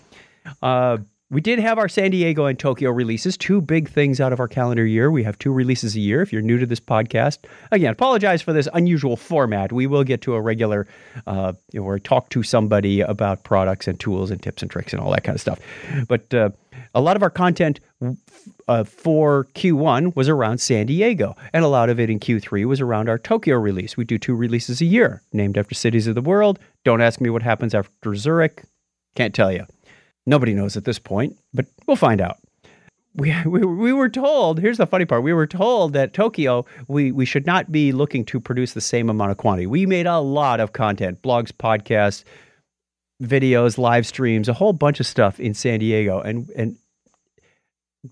Uh, 0.63 0.99
we 1.29 1.41
did 1.41 1.59
have 1.59 1.77
our 1.77 1.89
San 1.89 2.13
Diego 2.13 2.47
and 2.47 2.57
Tokyo 2.57 2.91
releases, 2.91 3.37
two 3.37 3.61
big 3.61 3.89
things 3.89 4.21
out 4.21 4.33
of 4.33 4.39
our 4.39 4.47
calendar 4.47 4.87
year. 4.87 5.11
We 5.11 5.25
have 5.25 5.37
two 5.39 5.53
releases 5.53 5.97
a 5.97 6.01
year. 6.01 6.23
If 6.23 6.33
you're 6.33 6.43
new 6.43 6.59
to 6.59 6.67
this 6.67 6.79
podcast, 6.79 7.39
again, 7.73 7.91
apologize 7.91 8.43
for 8.43 8.53
this 8.53 8.69
unusual 8.73 9.17
format. 9.17 9.73
We 9.73 9.89
will 9.89 10.05
get 10.05 10.23
to 10.23 10.35
a 10.35 10.41
regular, 10.41 10.87
uh, 11.27 11.55
you 11.73 11.81
know, 11.81 11.87
where 11.87 11.97
I 11.97 11.99
talk 11.99 12.29
to 12.31 12.45
somebody 12.45 13.01
about 13.01 13.43
products 13.43 13.89
and 13.89 13.99
tools 13.99 14.31
and 14.31 14.41
tips 14.41 14.63
and 14.63 14.71
tricks 14.71 14.93
and 14.93 15.03
all 15.03 15.11
that 15.11 15.25
kind 15.25 15.35
of 15.35 15.41
stuff. 15.41 15.59
But 16.07 16.33
uh, 16.33 16.51
a 16.95 17.01
lot 17.01 17.17
of 17.17 17.25
our 17.25 17.31
content 17.31 17.81
uh, 18.69 18.85
for 18.85 19.49
Q1 19.55 20.15
was 20.15 20.29
around 20.29 20.59
San 20.59 20.87
Diego, 20.87 21.35
and 21.53 21.65
a 21.65 21.69
lot 21.69 21.91
of 21.91 21.99
it 21.99 22.09
in 22.09 22.21
Q3 22.21 22.67
was 22.67 22.81
around 22.81 23.09
our 23.09 23.19
Tokyo 23.19 23.57
release. 23.57 23.97
We 23.97 24.05
do 24.05 24.17
two 24.17 24.35
releases 24.37 24.81
a 24.81 24.85
year, 24.85 25.23
named 25.33 25.59
after 25.59 25.75
cities 25.75 26.07
of 26.07 26.15
the 26.15 26.21
world. 26.21 26.61
Don't 26.85 27.01
ask 27.01 27.21
me 27.21 27.31
what 27.31 27.43
happens 27.43 27.75
after 27.75 28.15
Zurich. 28.15 28.63
Can't 29.17 29.35
tell 29.35 29.51
you. 29.51 29.67
Nobody 30.27 30.55
knows 30.55 30.77
at 30.77 30.85
this 30.85 30.99
point, 30.99 31.37
but 31.55 31.67
we'll 31.87 31.97
find 31.97 32.21
out. 32.21 32.39
We, 33.15 33.35
we, 33.47 33.65
we 33.65 33.93
were 33.93 34.09
told, 34.09 34.61
here's 34.61 34.79
the 34.79 34.87
funny 34.87 35.05
part, 35.05 35.23
we 35.23 35.33
were 35.33 35.47
told 35.47 35.93
that 35.95 36.13
Tokyo, 36.13 36.67
we, 36.89 37.13
we 37.13 37.25
should 37.25 37.47
not 37.47 37.73
be 37.73 37.93
looking 37.93 38.25
to 38.27 38.41
produce 38.41 38.73
the 38.73 38.81
same 38.81 39.09
amount 39.09 39.31
of 39.31 39.37
quantity. 39.37 39.67
We 39.67 39.87
made 39.87 40.07
a 40.07 40.19
lot 40.19 40.61
of 40.61 40.73
content, 40.73 41.23
blogs, 41.23 41.53
podcasts, 41.53 42.25
videos, 43.23 43.79
live 43.79 44.07
streams, 44.07 44.49
a 44.49 44.53
whole 44.53 44.73
bunch 44.73 45.01
of 45.01 45.07
stuff 45.07 45.41
in 45.41 45.55
San 45.55 45.81
Diego. 45.81 46.21
And, 46.21 46.51
and 46.51 46.77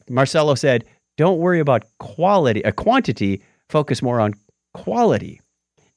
Marcelo 0.09 0.55
said, 0.55 0.85
don't 1.17 1.39
worry 1.39 1.61
about 1.61 1.85
quality, 1.99 2.63
a 2.63 2.69
uh, 2.69 2.73
quantity, 2.73 3.43
focus 3.69 4.03
more 4.03 4.21
on 4.21 4.35
quality. 4.73 5.41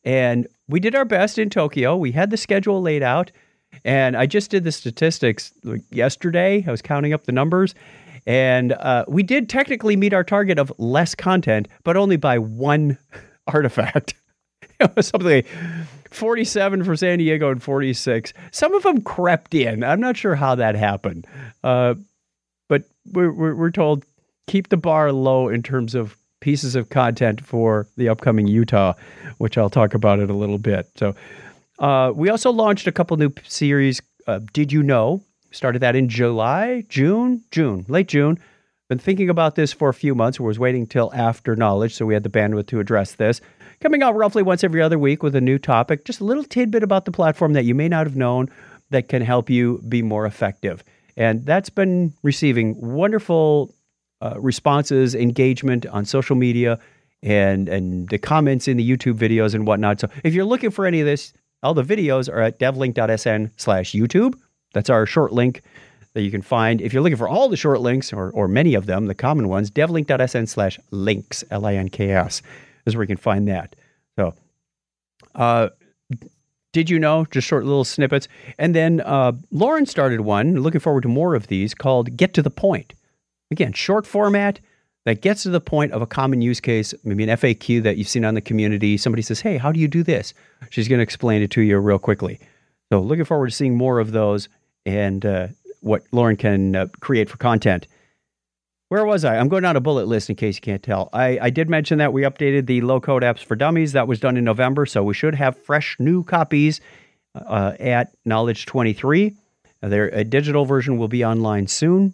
And 0.04 0.48
we 0.68 0.80
did 0.80 0.96
our 0.96 1.06
best 1.06 1.40
in 1.40 1.50
Tokyo. 1.50 1.96
We 1.96 2.12
had 2.12 2.30
the 2.30 2.38
schedule 2.38 2.82
laid 2.82 3.04
out. 3.04 3.32
And 3.86 4.16
I 4.16 4.26
just 4.26 4.52
did 4.52 4.64
the 4.64 4.72
statistics 4.72 5.54
yesterday. 5.90 6.64
I 6.68 6.72
was 6.72 6.82
counting 6.82 7.14
up 7.14 7.26
the 7.26 7.32
numbers. 7.32 7.76
And 8.26 8.74
uh, 8.74 9.06
we 9.08 9.24
did 9.24 9.50
technically 9.50 9.96
meet 9.96 10.14
our 10.14 10.24
target 10.24 10.60
of 10.60 10.72
less 10.78 11.16
content, 11.16 11.70
but 11.84 11.96
only 11.96 12.18
by 12.18 12.38
one 12.40 12.98
artifact. 13.48 14.14
it 14.80 14.96
was 14.96 15.08
something 15.08 15.30
like 15.30 15.48
47 16.12 16.84
for 16.84 16.96
San 16.96 17.20
Diego 17.20 17.52
and 17.52 17.64
46. 17.64 18.34
Some 18.52 18.74
of 18.74 18.84
them 18.84 19.02
crept 19.02 19.54
in. 19.54 19.84
I'm 19.84 20.00
not 20.00 20.18
sure 20.18 20.36
how 20.36 20.56
that 20.56 20.76
happened. 20.76 21.26
Uh, 21.64 21.96
but 22.68 22.84
we're, 23.12 23.32
we're, 23.32 23.56
we're 23.56 23.72
told 23.72 24.04
keep 24.48 24.70
the 24.70 24.78
bar 24.78 25.12
low 25.12 25.50
in 25.50 25.64
terms 25.64 25.96
of 25.96 26.18
pieces 26.40 26.76
of 26.76 26.90
content 26.90 27.42
for 27.42 27.88
the 27.98 28.10
upcoming 28.10 28.48
Utah, 28.48 28.94
which 29.38 29.58
I'll 29.58 29.70
talk 29.70 29.94
about 29.94 30.20
in 30.20 30.30
a 30.30 30.38
little 30.38 30.58
bit. 30.58 30.90
So, 30.96 31.16
uh, 31.80 32.12
we 32.16 32.30
also 32.30 32.52
launched 32.52 32.88
a 32.88 32.92
couple 32.92 33.18
new 33.18 33.32
series. 33.46 34.02
Uh, 34.26 34.40
Did 34.54 34.72
you 34.72 34.84
know? 34.84 35.22
Started 35.52 35.80
that 35.80 35.96
in 35.96 36.10
July, 36.10 36.84
June, 36.90 37.44
June, 37.52 37.86
late 37.88 38.08
June. 38.08 38.38
Been 38.90 39.00
thinking 39.00 39.30
about 39.30 39.56
this 39.56 39.74
for 39.74 39.90
a 39.90 39.94
few 39.94 40.14
months. 40.14 40.40
Was 40.40 40.60
waiting 40.60 40.86
till 40.86 41.12
after 41.14 41.56
knowledge, 41.56 41.94
so 41.94 42.06
we 42.06 42.14
had 42.14 42.24
the 42.24 42.30
bandwidth 42.30 42.68
to 42.68 42.80
address 42.80 43.16
this. 43.16 43.42
Coming 43.80 44.02
out 44.04 44.16
roughly 44.16 44.44
once 44.44 44.64
every 44.64 44.82
other 44.82 45.00
week 45.00 45.24
with 45.24 45.36
a 45.36 45.42
new 45.42 45.58
topic, 45.58 46.04
just 46.06 46.20
a 46.20 46.24
little 46.24 46.44
tidbit 46.44 46.84
about 46.84 47.06
the 47.06 47.12
platform 47.12 47.54
that 47.54 47.66
you 47.66 47.76
may 47.76 47.88
not 47.88 48.08
have 48.08 48.16
known 48.16 48.50
that 48.90 49.08
can 49.08 49.22
help 49.22 49.50
you 49.50 49.82
be 49.88 50.02
more 50.02 50.26
effective. 50.26 50.84
And 51.16 51.46
that's 51.46 51.70
been 51.70 52.14
receiving 52.24 52.80
wonderful 52.80 53.74
uh, 54.22 54.36
responses, 54.38 55.16
engagement 55.16 55.86
on 55.88 56.06
social 56.06 56.36
media, 56.36 56.80
and 57.24 57.68
and 57.68 58.10
the 58.10 58.18
comments 58.18 58.68
in 58.68 58.78
the 58.78 58.90
YouTube 58.90 59.18
videos 59.18 59.54
and 59.54 59.66
whatnot. 59.66 60.00
So 60.00 60.10
if 60.24 60.34
you're 60.34 60.46
looking 60.46 60.72
for 60.72 60.86
any 60.86 61.00
of 61.00 61.06
this, 61.06 61.34
all 61.68 61.74
the 61.74 61.84
videos 61.84 62.32
are 62.32 62.40
at 62.40 62.60
devlink.sn 62.60 63.52
slash 63.58 63.92
YouTube. 63.92 64.40
That's 64.74 64.90
our 64.90 65.06
short 65.06 65.34
link 65.34 65.64
that 66.14 66.22
you 66.22 66.32
can 66.32 66.42
find. 66.42 66.80
If 66.80 66.94
you're 66.94 67.02
looking 67.02 67.18
for 67.18 67.28
all 67.28 67.50
the 67.50 67.58
short 67.58 67.82
links 67.82 68.14
or, 68.14 68.32
or 68.32 68.48
many 68.48 68.74
of 68.74 68.86
them, 68.86 69.08
the 69.08 69.14
common 69.14 69.50
ones, 69.50 69.70
devlink.sn 69.70 70.48
slash 70.48 70.80
links, 70.92 71.44
L 71.52 71.66
I 71.66 71.76
N 71.76 71.90
K 71.90 72.12
S, 72.12 72.42
is 72.86 72.96
where 72.96 73.04
you 73.04 73.08
can 73.08 73.18
find 73.18 73.50
that. 73.50 73.76
So, 74.16 74.34
uh, 75.36 75.70
did 76.72 76.90
you 76.90 77.00
know? 77.00 77.26
Just 77.32 77.48
short 77.48 77.66
little 77.66 77.84
snippets. 77.84 78.30
And 78.58 78.74
then 78.74 79.02
uh, 79.02 79.34
Lauren 79.52 79.86
started 79.86 80.22
one, 80.22 80.62
looking 80.62 80.80
forward 80.80 81.02
to 81.02 81.10
more 81.10 81.36
of 81.36 81.48
these, 81.48 81.74
called 81.74 82.16
Get 82.16 82.34
to 82.36 82.42
the 82.42 82.50
Point. 82.50 82.94
Again, 83.52 83.74
short 83.74 84.08
format 84.08 84.62
that 85.08 85.22
gets 85.22 85.44
to 85.44 85.50
the 85.50 85.62
point 85.62 85.94
of 85.94 86.02
a 86.02 86.06
common 86.06 86.42
use 86.42 86.60
case, 86.60 86.94
maybe 87.06 87.24
an 87.24 87.30
FAQ 87.30 87.82
that 87.84 87.96
you've 87.96 88.10
seen 88.10 88.26
on 88.26 88.34
the 88.34 88.42
community. 88.42 88.98
Somebody 88.98 89.22
says, 89.22 89.40
Hey, 89.40 89.56
how 89.56 89.72
do 89.72 89.80
you 89.80 89.88
do 89.88 90.04
this? 90.04 90.34
She's 90.70 90.90
going 90.90 91.00
to 91.00 91.04
explain 91.04 91.42
it 91.42 91.50
to 91.52 91.62
you 91.62 91.78
real 91.78 91.98
quickly. 91.98 92.42
So, 92.92 93.00
looking 93.00 93.24
forward 93.24 93.48
to 93.48 93.56
seeing 93.56 93.78
more 93.78 94.00
of 94.00 94.12
those 94.12 94.50
and 94.86 95.26
uh, 95.26 95.48
what 95.80 96.04
Lauren 96.12 96.36
can 96.36 96.76
uh, 96.76 96.88
create 97.00 97.30
for 97.30 97.38
content. 97.38 97.88
Where 98.90 99.06
was 99.06 99.24
I? 99.24 99.38
I'm 99.38 99.48
going 99.48 99.64
down 99.64 99.78
a 99.78 99.80
bullet 99.80 100.08
list 100.08 100.30
in 100.30 100.36
case 100.36 100.58
you 100.58 100.62
can't 100.62 100.84
tell. 100.84 101.10
I, 101.14 101.40
I 101.42 101.50
did 101.52 101.70
mention 101.70 102.00
that 102.00 102.12
we 102.12 102.24
updated 102.24 102.66
the 102.66 102.82
low 102.82 103.00
code 103.00 103.24
apps 103.24 103.42
for 103.42 103.56
dummies. 103.56 103.94
That 103.94 104.10
was 104.10 104.20
done 104.20 104.36
in 104.36 104.44
November, 104.44 104.86
so 104.86 105.06
we 105.06 105.14
should 105.14 105.36
have 105.36 105.58
fresh 105.58 105.96
new 106.00 106.22
copies 106.26 106.82
uh, 107.34 107.76
at 107.80 108.14
Knowledge 108.26 108.66
23. 108.66 109.38
Their 109.80 110.10
a 110.10 110.26
digital 110.26 110.66
version 110.66 110.98
will 110.98 111.08
be 111.08 111.24
online 111.24 111.68
soon. 111.68 112.14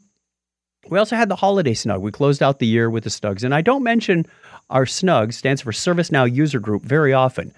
We 0.89 0.99
also 0.99 1.15
had 1.15 1.29
the 1.29 1.35
holiday 1.35 1.73
snug. 1.73 2.01
We 2.01 2.11
closed 2.11 2.43
out 2.43 2.59
the 2.59 2.67
year 2.67 2.89
with 2.89 3.03
the 3.03 3.09
snugs. 3.09 3.43
And 3.43 3.53
I 3.53 3.61
don't 3.61 3.83
mention 3.83 4.25
our 4.69 4.85
snug 4.85 5.33
stands 5.33 5.61
for 5.61 5.71
ServiceNow 5.71 6.33
User 6.33 6.59
Group 6.59 6.83
very 6.83 7.13
often. 7.13 7.53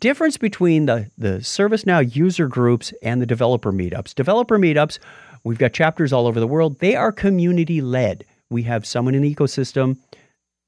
Difference 0.00 0.36
between 0.36 0.86
the, 0.86 1.10
the 1.16 1.38
ServiceNow 1.38 2.14
user 2.14 2.46
groups 2.48 2.92
and 3.02 3.22
the 3.22 3.26
developer 3.26 3.72
meetups. 3.72 4.14
Developer 4.14 4.58
meetups, 4.58 4.98
we've 5.44 5.58
got 5.58 5.72
chapters 5.72 6.12
all 6.12 6.26
over 6.26 6.40
the 6.40 6.46
world. 6.46 6.78
They 6.80 6.94
are 6.94 7.12
community 7.12 7.80
led. 7.80 8.24
We 8.50 8.62
have 8.64 8.86
someone 8.86 9.14
in 9.14 9.22
the 9.22 9.34
ecosystem, 9.34 9.98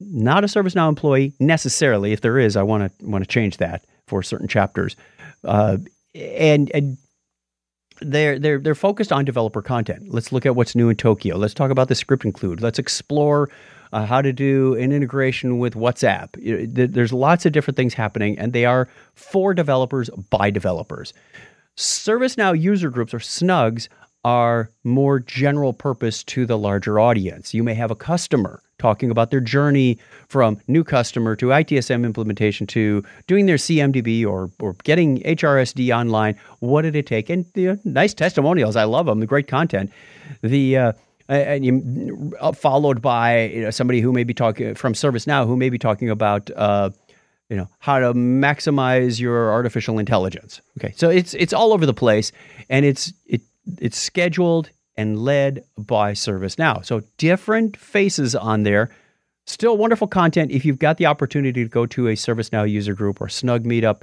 not 0.00 0.44
a 0.44 0.46
ServiceNow 0.46 0.88
employee 0.88 1.32
necessarily. 1.38 2.12
If 2.12 2.20
there 2.20 2.38
is, 2.38 2.56
I 2.56 2.62
want 2.62 2.98
to 2.98 3.06
want 3.06 3.24
to 3.24 3.28
change 3.28 3.58
that 3.58 3.84
for 4.06 4.22
certain 4.22 4.48
chapters. 4.48 4.96
Uh, 5.44 5.78
and 6.14 6.70
and 6.72 6.98
they're 8.00 8.38
they're 8.38 8.58
they're 8.58 8.74
focused 8.74 9.12
on 9.12 9.24
developer 9.24 9.62
content. 9.62 10.12
Let's 10.12 10.32
look 10.32 10.46
at 10.46 10.56
what's 10.56 10.74
new 10.74 10.88
in 10.88 10.96
Tokyo. 10.96 11.36
Let's 11.36 11.54
talk 11.54 11.70
about 11.70 11.88
the 11.88 11.94
script 11.94 12.24
include. 12.24 12.60
Let's 12.60 12.78
explore 12.78 13.50
uh, 13.92 14.06
how 14.06 14.22
to 14.22 14.32
do 14.32 14.74
an 14.74 14.92
integration 14.92 15.58
with 15.58 15.74
WhatsApp. 15.74 16.28
There's 16.92 17.12
lots 17.12 17.46
of 17.46 17.52
different 17.52 17.76
things 17.76 17.94
happening, 17.94 18.38
and 18.38 18.52
they 18.52 18.64
are 18.64 18.88
for 19.14 19.54
developers 19.54 20.10
by 20.30 20.50
developers. 20.50 21.12
ServiceNow 21.76 22.60
user 22.60 22.90
groups 22.90 23.14
or 23.14 23.18
snugs 23.18 23.88
are 24.24 24.70
more 24.84 25.20
general 25.20 25.72
purpose 25.72 26.22
to 26.24 26.46
the 26.46 26.58
larger 26.58 27.00
audience. 27.00 27.54
You 27.54 27.62
may 27.62 27.74
have 27.74 27.90
a 27.90 27.96
customer 27.96 28.62
talking 28.78 29.10
about 29.10 29.30
their 29.30 29.40
journey 29.40 29.98
from 30.28 30.58
new 30.66 30.82
customer 30.82 31.36
to 31.36 31.46
ITSM 31.46 32.04
implementation 32.04 32.66
to 32.68 33.04
doing 33.26 33.46
their 33.46 33.56
CMDB 33.56 34.26
or, 34.26 34.50
or 34.58 34.74
getting 34.84 35.20
HRSD 35.20 35.94
online. 35.94 36.36
What 36.60 36.82
did 36.82 36.96
it 36.96 37.06
take? 37.06 37.30
And 37.30 37.44
the 37.54 37.78
nice 37.84 38.14
testimonials. 38.14 38.76
I 38.76 38.84
love 38.84 39.06
them. 39.06 39.20
The 39.20 39.26
great 39.26 39.48
content. 39.48 39.90
The 40.42 40.76
uh, 40.76 40.92
and 41.28 41.64
you, 41.64 42.32
uh, 42.40 42.52
followed 42.52 43.00
by 43.00 43.44
you 43.44 43.60
know, 43.62 43.70
somebody 43.70 44.00
who 44.00 44.12
may 44.12 44.24
be 44.24 44.34
talking 44.34 44.74
from 44.74 44.94
ServiceNow 44.94 45.46
who 45.46 45.56
may 45.56 45.70
be 45.70 45.78
talking 45.78 46.10
about 46.10 46.50
uh, 46.56 46.90
you 47.48 47.56
know 47.56 47.68
how 47.78 47.98
to 47.98 48.14
maximize 48.14 49.20
your 49.20 49.52
artificial 49.52 49.98
intelligence. 49.98 50.60
Okay, 50.78 50.92
so 50.96 51.10
it's 51.10 51.34
it's 51.34 51.52
all 51.52 51.72
over 51.72 51.86
the 51.86 51.94
place, 51.94 52.32
and 52.68 52.84
it's 52.84 53.12
it 53.26 53.42
it's 53.80 53.98
scheduled 53.98 54.70
and 54.96 55.18
led 55.18 55.64
by 55.78 56.12
ServiceNow. 56.12 56.84
So 56.84 57.02
different 57.16 57.76
faces 57.76 58.34
on 58.34 58.64
there. 58.64 58.90
Still 59.46 59.76
wonderful 59.76 60.06
content. 60.06 60.50
If 60.50 60.64
you've 60.64 60.78
got 60.78 60.98
the 60.98 61.06
opportunity 61.06 61.62
to 61.62 61.68
go 61.68 61.86
to 61.86 62.08
a 62.08 62.12
ServiceNow 62.12 62.70
user 62.70 62.94
group 62.94 63.20
or 63.20 63.28
Snug 63.28 63.64
meetup, 63.64 64.02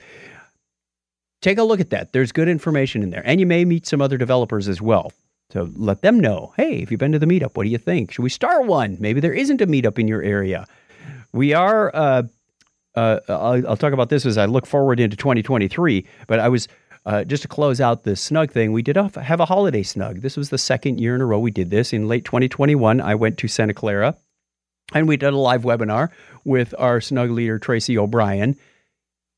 take 1.42 1.58
a 1.58 1.64
look 1.64 1.80
at 1.80 1.92
that. 1.92 2.14
There's 2.14 2.32
good 2.32 2.48
information 2.48 3.04
in 3.04 3.12
there. 3.12 3.22
And 3.26 3.40
you 3.40 3.46
may 3.46 3.64
meet 3.64 3.86
some 3.86 4.02
other 4.02 4.18
developers 4.18 4.68
as 4.68 4.82
well. 4.82 5.12
So 5.52 5.70
let 5.76 6.02
them 6.02 6.20
know 6.20 6.54
hey, 6.58 6.80
if 6.80 6.92
you've 6.92 7.00
been 7.00 7.14
to 7.14 7.20
the 7.20 7.26
meetup, 7.26 7.56
what 7.56 7.64
do 7.64 7.70
you 7.70 7.78
think? 7.78 8.12
Should 8.12 8.24
we 8.24 8.30
start 8.30 8.66
one? 8.66 8.98
Maybe 9.00 9.20
there 9.20 9.34
isn't 9.34 9.62
a 9.62 9.68
meetup 9.68 9.98
in 9.98 10.08
your 10.08 10.22
area. 10.22 10.66
We 11.32 11.54
are, 11.54 11.96
uh, 11.96 12.24
uh, 12.96 13.20
I'll, 13.30 13.68
I'll 13.70 13.78
talk 13.78 13.94
about 13.94 14.10
this 14.10 14.26
as 14.26 14.38
I 14.38 14.46
look 14.46 14.66
forward 14.66 15.00
into 15.00 15.16
2023, 15.16 16.06
but 16.28 16.40
I 16.40 16.50
was 16.50 16.68
uh, 17.08 17.24
just 17.24 17.42
to 17.42 17.48
close 17.48 17.80
out 17.80 18.04
the 18.04 18.18
snug 18.18 18.52
thing, 18.52 18.74
we 18.74 18.82
did 18.82 18.98
have 18.98 19.40
a 19.40 19.46
holiday 19.46 19.82
snug. 19.82 20.20
This 20.20 20.36
was 20.36 20.50
the 20.50 20.58
second 20.58 21.00
year 21.00 21.16
in 21.16 21.22
a 21.22 21.26
row 21.26 21.40
we 21.40 21.52
did 21.52 21.70
this. 21.70 21.94
In 21.94 22.10
late 22.10 22.26
2021, 22.26 23.00
I 23.00 23.16
went 23.16 23.38
to 23.38 23.48
Santa 23.48 23.74
Clara 23.74 24.18
and 24.94 25.08
we 25.08 25.16
did 25.16 25.34
a 25.34 25.38
live 25.38 25.64
webinar 25.64 26.10
with 26.44 26.76
our 26.78 27.00
snug 27.00 27.32
leader, 27.32 27.60
Tracy 27.60 27.98
O'Brien. 27.98 28.58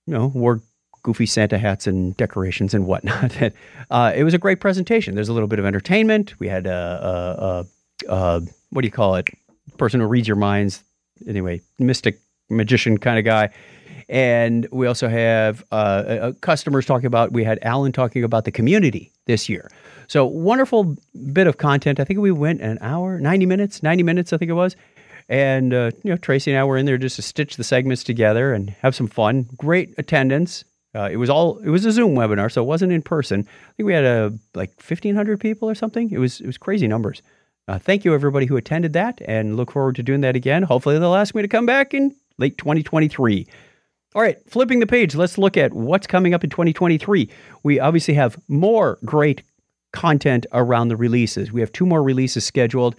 You 0.07 0.13
know, 0.15 0.27
wore 0.33 0.63
goofy 1.03 1.27
Santa 1.27 1.59
hats 1.59 1.85
and 1.85 2.17
decorations 2.17 2.73
and 2.73 2.87
whatnot. 2.87 3.39
uh, 3.91 4.13
it 4.15 4.23
was 4.23 4.33
a 4.33 4.39
great 4.39 4.59
presentation. 4.59 5.13
There's 5.13 5.29
a 5.29 5.33
little 5.33 5.47
bit 5.47 5.59
of 5.59 5.65
entertainment. 5.65 6.39
We 6.39 6.47
had 6.47 6.65
a, 6.65 7.67
a, 8.09 8.11
a, 8.11 8.15
a 8.15 8.41
what 8.71 8.81
do 8.81 8.87
you 8.87 8.91
call 8.91 9.15
it? 9.15 9.29
Person 9.77 9.99
who 9.99 10.07
reads 10.07 10.27
your 10.27 10.37
minds. 10.37 10.83
Anyway, 11.27 11.61
mystic 11.77 12.19
magician 12.49 12.97
kind 12.97 13.19
of 13.19 13.25
guy. 13.25 13.51
And 14.09 14.67
we 14.71 14.87
also 14.87 15.07
have 15.07 15.63
uh, 15.71 15.75
uh, 15.75 16.31
customers 16.41 16.85
talking 16.85 17.05
about, 17.05 17.31
we 17.31 17.43
had 17.43 17.59
Alan 17.61 17.91
talking 17.91 18.23
about 18.23 18.45
the 18.45 18.51
community 18.51 19.11
this 19.25 19.47
year. 19.47 19.69
So, 20.07 20.25
wonderful 20.25 20.97
bit 21.31 21.45
of 21.45 21.57
content. 21.57 21.99
I 21.99 22.03
think 22.03 22.19
we 22.19 22.31
went 22.31 22.61
an 22.61 22.79
hour, 22.81 23.19
90 23.19 23.45
minutes, 23.45 23.83
90 23.83 24.01
minutes, 24.01 24.33
I 24.33 24.37
think 24.37 24.49
it 24.49 24.55
was. 24.55 24.75
And, 25.29 25.75
uh, 25.75 25.91
you 26.03 26.09
know, 26.09 26.17
Tracy 26.17 26.51
and 26.51 26.59
I 26.59 26.63
were 26.63 26.75
in 26.75 26.87
there 26.87 26.97
just 26.97 27.17
to 27.17 27.21
stitch 27.21 27.55
the 27.55 27.63
segments 27.63 28.03
together 28.03 28.51
and 28.51 28.71
have 28.81 28.95
some 28.95 29.07
fun. 29.07 29.47
Great 29.57 29.93
attendance. 29.99 30.65
Uh, 30.95 31.07
it 31.11 31.17
was 31.17 31.29
all 31.29 31.59
it 31.59 31.69
was 31.69 31.85
a 31.85 31.91
Zoom 31.91 32.15
webinar, 32.15 32.51
so 32.51 32.63
it 32.63 32.65
wasn't 32.65 32.91
in 32.91 33.03
person. 33.03 33.41
I 33.41 33.73
think 33.73 33.85
we 33.85 33.93
had 33.93 34.05
a 34.05 34.25
uh, 34.25 34.29
like 34.55 34.81
fifteen 34.81 35.13
hundred 35.13 35.39
people 35.39 35.69
or 35.69 35.75
something. 35.75 36.09
It 36.09 36.17
was 36.17 36.41
it 36.41 36.47
was 36.47 36.57
crazy 36.57 36.87
numbers. 36.87 37.21
Uh, 37.67 37.77
thank 37.77 38.03
you 38.03 38.15
everybody 38.15 38.47
who 38.47 38.57
attended 38.57 38.93
that, 38.93 39.21
and 39.25 39.55
look 39.55 39.69
forward 39.71 39.95
to 39.97 40.03
doing 40.03 40.21
that 40.21 40.35
again. 40.35 40.63
Hopefully 40.63 40.97
they'll 40.97 41.13
ask 41.13 41.35
me 41.35 41.43
to 41.43 41.47
come 41.47 41.67
back 41.67 41.93
in 41.93 42.15
late 42.39 42.57
2023. 42.57 43.45
All 44.15 44.23
right, 44.23 44.37
flipping 44.49 44.79
the 44.79 44.87
page, 44.87 45.13
let's 45.13 45.37
look 45.37 45.55
at 45.55 45.71
what's 45.71 46.07
coming 46.07 46.33
up 46.33 46.43
in 46.43 46.49
2023. 46.49 47.29
We 47.61 47.79
obviously 47.79 48.15
have 48.15 48.39
more 48.47 48.97
great 49.05 49.43
content 49.91 50.47
around 50.51 50.87
the 50.87 50.97
releases. 50.97 51.51
We 51.51 51.61
have 51.61 51.71
two 51.71 51.85
more 51.85 52.01
releases 52.01 52.43
scheduled 52.43 52.95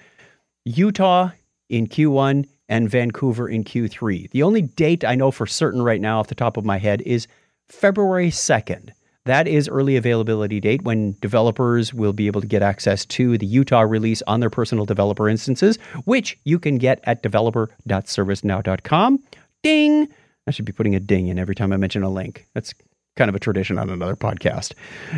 Utah 0.65 1.31
in 1.69 1.89
Q1 1.89 2.47
and 2.69 2.89
Vancouver 2.89 3.49
in 3.49 3.65
Q3. 3.65 4.31
The 4.31 4.45
only 4.45 4.63
date 4.63 5.05
I 5.05 5.17
know 5.17 5.33
for 5.33 5.47
certain 5.47 5.83
right 5.83 6.01
now 6.01 6.21
off 6.21 6.29
the 6.29 6.37
top 6.37 6.57
of 6.57 6.65
my 6.65 6.79
head 6.79 7.03
is 7.03 7.27
February 7.67 8.31
2nd. 8.31 8.91
That 9.25 9.49
is 9.49 9.69
early 9.69 9.97
availability 9.97 10.61
date 10.61 10.83
when 10.83 11.17
developers 11.21 11.93
will 11.93 12.13
be 12.13 12.29
able 12.29 12.41
to 12.41 12.47
get 12.47 12.63
access 12.63 13.05
to 13.07 13.37
the 13.37 13.47
Utah 13.47 13.81
release 13.81 14.23
on 14.29 14.39
their 14.39 14.49
personal 14.49 14.87
developer 14.87 15.29
instances, 15.29 15.77
which 16.05 16.39
you 16.45 16.61
can 16.61 16.79
get 16.79 17.01
at 17.05 17.23
developer.servicenow.com. 17.25 19.19
Ding! 19.63 20.09
I 20.47 20.51
should 20.51 20.65
be 20.65 20.73
putting 20.73 20.95
a 20.95 21.01
ding 21.01 21.29
in 21.29 21.39
every 21.39 21.55
time 21.55 21.73
I 21.73 21.77
mention 21.77 22.03
a 22.03 22.11
link. 22.11 22.47
That's 22.55 22.75
kind 23.17 23.29
of 23.29 23.35
a 23.35 23.39
tradition 23.39 23.79
on 23.79 23.91
another 23.91 24.17
podcast. 24.17 24.73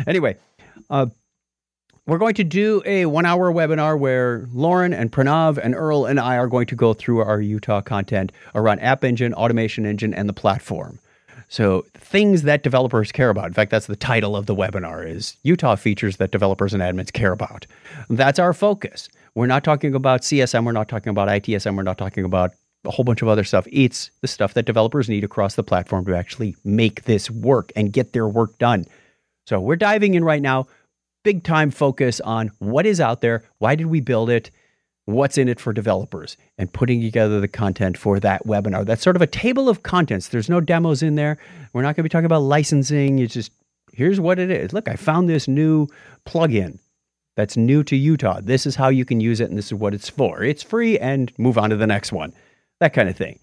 Anyway, 0.07 0.37
uh, 0.89 1.07
we're 2.05 2.17
going 2.17 2.35
to 2.35 2.43
do 2.43 2.81
a 2.85 3.05
one 3.05 3.25
hour 3.25 3.51
webinar 3.51 3.97
where 3.97 4.45
Lauren 4.51 4.93
and 4.93 5.11
Pranav 5.11 5.57
and 5.57 5.73
Earl 5.73 6.05
and 6.05 6.19
I 6.19 6.37
are 6.37 6.47
going 6.47 6.67
to 6.67 6.75
go 6.75 6.93
through 6.93 7.19
our 7.19 7.39
Utah 7.39 7.81
content 7.81 8.31
around 8.55 8.79
App 8.79 9.03
Engine, 9.03 9.33
Automation 9.33 9.85
Engine, 9.85 10.13
and 10.13 10.27
the 10.27 10.33
platform. 10.33 10.99
So 11.47 11.85
things 11.93 12.41
that 12.41 12.63
developers 12.63 13.11
care 13.11 13.29
about. 13.29 13.45
In 13.45 13.53
fact, 13.53 13.71
that's 13.71 13.85
the 13.85 13.95
title 13.95 14.35
of 14.35 14.47
the 14.47 14.55
webinar 14.55 15.07
is 15.07 15.37
Utah 15.43 15.75
features 15.75 16.17
that 16.17 16.31
developers 16.31 16.73
and 16.73 16.81
admins 16.81 17.13
care 17.13 17.31
about. 17.31 17.67
That's 18.09 18.39
our 18.39 18.53
focus. 18.53 19.07
We're 19.35 19.47
not 19.47 19.63
talking 19.63 19.95
about 19.95 20.21
CSM, 20.21 20.65
we're 20.65 20.73
not 20.73 20.89
talking 20.89 21.11
about 21.11 21.27
ITSM, 21.27 21.75
we're 21.75 21.83
not 21.83 21.97
talking 21.97 22.23
about 22.23 22.53
a 22.85 22.91
whole 22.91 23.05
bunch 23.05 23.21
of 23.21 23.27
other 23.27 23.43
stuff. 23.43 23.67
It's 23.71 24.11
the 24.21 24.27
stuff 24.27 24.53
that 24.55 24.65
developers 24.65 25.09
need 25.09 25.23
across 25.23 25.55
the 25.55 25.63
platform 25.63 26.05
to 26.05 26.15
actually 26.15 26.55
make 26.63 27.03
this 27.03 27.29
work 27.29 27.71
and 27.75 27.93
get 27.93 28.13
their 28.13 28.27
work 28.27 28.57
done. 28.57 28.85
So 29.47 29.59
we're 29.59 29.75
diving 29.75 30.13
in 30.13 30.23
right 30.23 30.41
now 30.41 30.67
big 31.23 31.43
time 31.43 31.71
focus 31.71 32.19
on 32.21 32.51
what 32.59 32.85
is 32.85 32.99
out 32.99 33.21
there, 33.21 33.43
why 33.59 33.75
did 33.75 33.87
we 33.87 34.01
build 34.01 34.29
it, 34.29 34.51
what's 35.05 35.37
in 35.37 35.47
it 35.47 35.59
for 35.59 35.73
developers, 35.73 36.37
and 36.57 36.71
putting 36.71 37.01
together 37.01 37.39
the 37.39 37.47
content 37.47 37.97
for 37.97 38.19
that 38.19 38.45
webinar. 38.45 38.85
That's 38.85 39.01
sort 39.01 39.15
of 39.15 39.21
a 39.21 39.27
table 39.27 39.69
of 39.69 39.83
contents. 39.83 40.27
There's 40.27 40.49
no 40.49 40.61
demos 40.61 41.01
in 41.01 41.15
there. 41.15 41.37
We're 41.71 41.81
not 41.81 41.95
going 41.95 42.03
to 42.03 42.03
be 42.03 42.09
talking 42.09 42.25
about 42.25 42.41
licensing. 42.41 43.19
It's 43.19 43.33
just 43.33 43.51
here's 43.93 44.19
what 44.19 44.39
it 44.39 44.51
is. 44.51 44.73
Look, 44.73 44.87
I 44.87 44.95
found 44.95 45.29
this 45.29 45.47
new 45.47 45.87
plugin 46.25 46.79
that's 47.35 47.57
new 47.57 47.83
to 47.83 47.95
Utah. 47.95 48.39
This 48.41 48.65
is 48.65 48.75
how 48.75 48.89
you 48.89 49.05
can 49.05 49.19
use 49.19 49.39
it, 49.39 49.49
and 49.49 49.57
this 49.57 49.67
is 49.67 49.73
what 49.73 49.93
it's 49.93 50.09
for. 50.09 50.43
It's 50.43 50.63
free, 50.63 50.99
and 50.99 51.31
move 51.37 51.57
on 51.57 51.69
to 51.71 51.75
the 51.75 51.87
next 51.87 52.11
one. 52.11 52.33
That 52.79 52.93
kind 52.93 53.09
of 53.09 53.15
thing. 53.15 53.39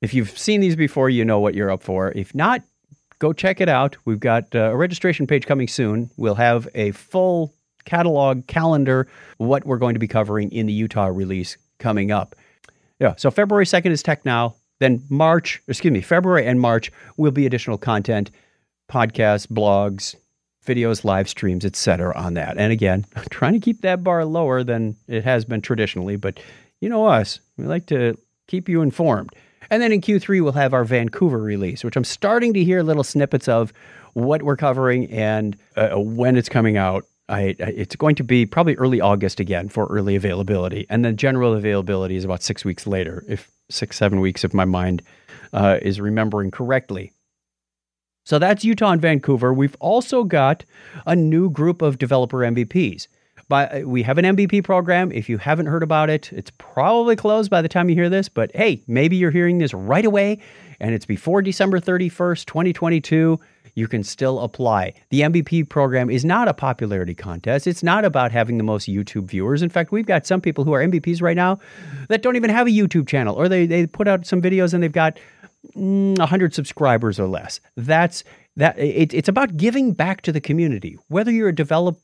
If 0.00 0.14
you've 0.14 0.36
seen 0.38 0.60
these 0.60 0.76
before, 0.76 1.10
you 1.10 1.24
know 1.24 1.40
what 1.40 1.54
you're 1.54 1.70
up 1.70 1.82
for. 1.82 2.12
If 2.12 2.34
not, 2.34 2.62
go 3.18 3.32
check 3.32 3.60
it 3.60 3.68
out. 3.68 3.96
We've 4.04 4.20
got 4.20 4.54
uh, 4.54 4.70
a 4.70 4.76
registration 4.76 5.26
page 5.26 5.46
coming 5.46 5.68
soon. 5.68 6.10
We'll 6.16 6.36
have 6.36 6.68
a 6.74 6.92
full 6.92 7.52
catalog 7.84 8.46
calendar, 8.46 9.08
what 9.38 9.64
we're 9.64 9.78
going 9.78 9.94
to 9.94 10.00
be 10.00 10.08
covering 10.08 10.52
in 10.52 10.66
the 10.66 10.72
Utah 10.72 11.06
release 11.06 11.56
coming 11.78 12.10
up. 12.10 12.36
Yeah, 13.00 13.14
so 13.16 13.30
February 13.30 13.64
2nd 13.64 13.90
is 13.90 14.02
Tech 14.02 14.24
Now. 14.24 14.56
Then 14.80 15.02
March, 15.08 15.60
excuse 15.66 15.92
me, 15.92 16.00
February 16.00 16.46
and 16.46 16.60
March 16.60 16.92
will 17.16 17.32
be 17.32 17.46
additional 17.46 17.78
content, 17.78 18.30
podcasts, 18.90 19.46
blogs, 19.46 20.14
videos, 20.64 21.02
live 21.02 21.28
streams, 21.28 21.64
etc. 21.64 22.12
on 22.16 22.34
that. 22.34 22.58
And 22.58 22.72
again, 22.72 23.06
trying 23.30 23.54
to 23.54 23.60
keep 23.60 23.80
that 23.80 24.04
bar 24.04 24.24
lower 24.24 24.62
than 24.62 24.96
it 25.08 25.24
has 25.24 25.44
been 25.44 25.62
traditionally, 25.62 26.16
but 26.16 26.40
you 26.80 26.88
know 26.88 27.06
us, 27.06 27.40
we 27.56 27.64
like 27.64 27.86
to 27.86 28.16
keep 28.48 28.68
you 28.68 28.82
informed. 28.82 29.30
And 29.70 29.82
then 29.82 29.92
in 29.92 30.00
Q3, 30.00 30.42
we'll 30.42 30.52
have 30.52 30.74
our 30.74 30.84
Vancouver 30.84 31.38
release, 31.38 31.84
which 31.84 31.96
I'm 31.96 32.04
starting 32.04 32.54
to 32.54 32.64
hear 32.64 32.82
little 32.82 33.04
snippets 33.04 33.46
of 33.46 33.72
what 34.14 34.42
we're 34.42 34.56
covering 34.56 35.10
and 35.10 35.56
uh, 35.76 35.90
when 35.90 36.36
it's 36.36 36.48
coming 36.48 36.76
out. 36.76 37.04
I, 37.30 37.54
it's 37.58 37.94
going 37.94 38.14
to 38.16 38.24
be 38.24 38.46
probably 38.46 38.74
early 38.76 39.02
August 39.02 39.38
again 39.38 39.68
for 39.68 39.86
early 39.88 40.16
availability. 40.16 40.86
And 40.88 41.04
then 41.04 41.18
general 41.18 41.52
availability 41.52 42.16
is 42.16 42.24
about 42.24 42.42
six 42.42 42.64
weeks 42.64 42.86
later, 42.86 43.22
if 43.28 43.50
six, 43.68 43.98
seven 43.98 44.20
weeks, 44.20 44.44
if 44.44 44.54
my 44.54 44.64
mind 44.64 45.02
uh, 45.52 45.78
is 45.82 46.00
remembering 46.00 46.50
correctly. 46.50 47.12
So 48.24 48.38
that's 48.38 48.64
Utah 48.64 48.92
and 48.92 49.02
Vancouver. 49.02 49.52
We've 49.52 49.76
also 49.78 50.24
got 50.24 50.64
a 51.06 51.14
new 51.14 51.50
group 51.50 51.82
of 51.82 51.98
developer 51.98 52.38
MVPs. 52.38 53.08
But 53.48 53.86
we 53.86 54.02
have 54.02 54.18
an 54.18 54.36
MVP 54.36 54.62
program. 54.62 55.10
If 55.10 55.28
you 55.28 55.38
haven't 55.38 55.66
heard 55.66 55.82
about 55.82 56.10
it, 56.10 56.30
it's 56.32 56.52
probably 56.58 57.16
closed 57.16 57.50
by 57.50 57.62
the 57.62 57.68
time 57.68 57.88
you 57.88 57.94
hear 57.94 58.10
this. 58.10 58.28
But 58.28 58.54
hey, 58.54 58.82
maybe 58.86 59.16
you're 59.16 59.30
hearing 59.30 59.58
this 59.58 59.72
right 59.72 60.04
away 60.04 60.38
and 60.80 60.94
it's 60.94 61.06
before 61.06 61.42
December 61.42 61.80
31st, 61.80 62.44
2022. 62.44 63.40
You 63.74 63.88
can 63.88 64.02
still 64.02 64.40
apply. 64.40 64.94
The 65.10 65.20
MVP 65.20 65.68
program 65.68 66.10
is 66.10 66.24
not 66.24 66.48
a 66.48 66.54
popularity 66.54 67.14
contest. 67.14 67.66
It's 67.66 67.82
not 67.82 68.04
about 68.04 68.32
having 68.32 68.58
the 68.58 68.64
most 68.64 68.88
YouTube 68.88 69.26
viewers. 69.26 69.62
In 69.62 69.70
fact, 69.70 69.92
we've 69.92 70.06
got 70.06 70.26
some 70.26 70.40
people 70.40 70.64
who 70.64 70.72
are 70.72 70.82
MVPs 70.82 71.22
right 71.22 71.36
now 71.36 71.58
that 72.08 72.22
don't 72.22 72.34
even 72.34 72.50
have 72.50 72.66
a 72.66 72.70
YouTube 72.70 73.06
channel, 73.06 73.36
or 73.36 73.48
they, 73.48 73.66
they 73.66 73.86
put 73.86 74.08
out 74.08 74.26
some 74.26 74.42
videos 74.42 74.74
and 74.74 74.82
they've 74.82 74.90
got 74.90 75.18
mm, 75.76 76.18
100 76.18 76.54
subscribers 76.54 77.20
or 77.20 77.28
less. 77.28 77.60
That's 77.76 78.24
that 78.56 78.76
it, 78.78 79.14
it's 79.14 79.28
about 79.28 79.56
giving 79.56 79.92
back 79.92 80.22
to 80.22 80.32
the 80.32 80.40
community. 80.40 80.98
Whether 81.06 81.30
you're 81.30 81.50
a 81.50 81.54
developer 81.54 82.00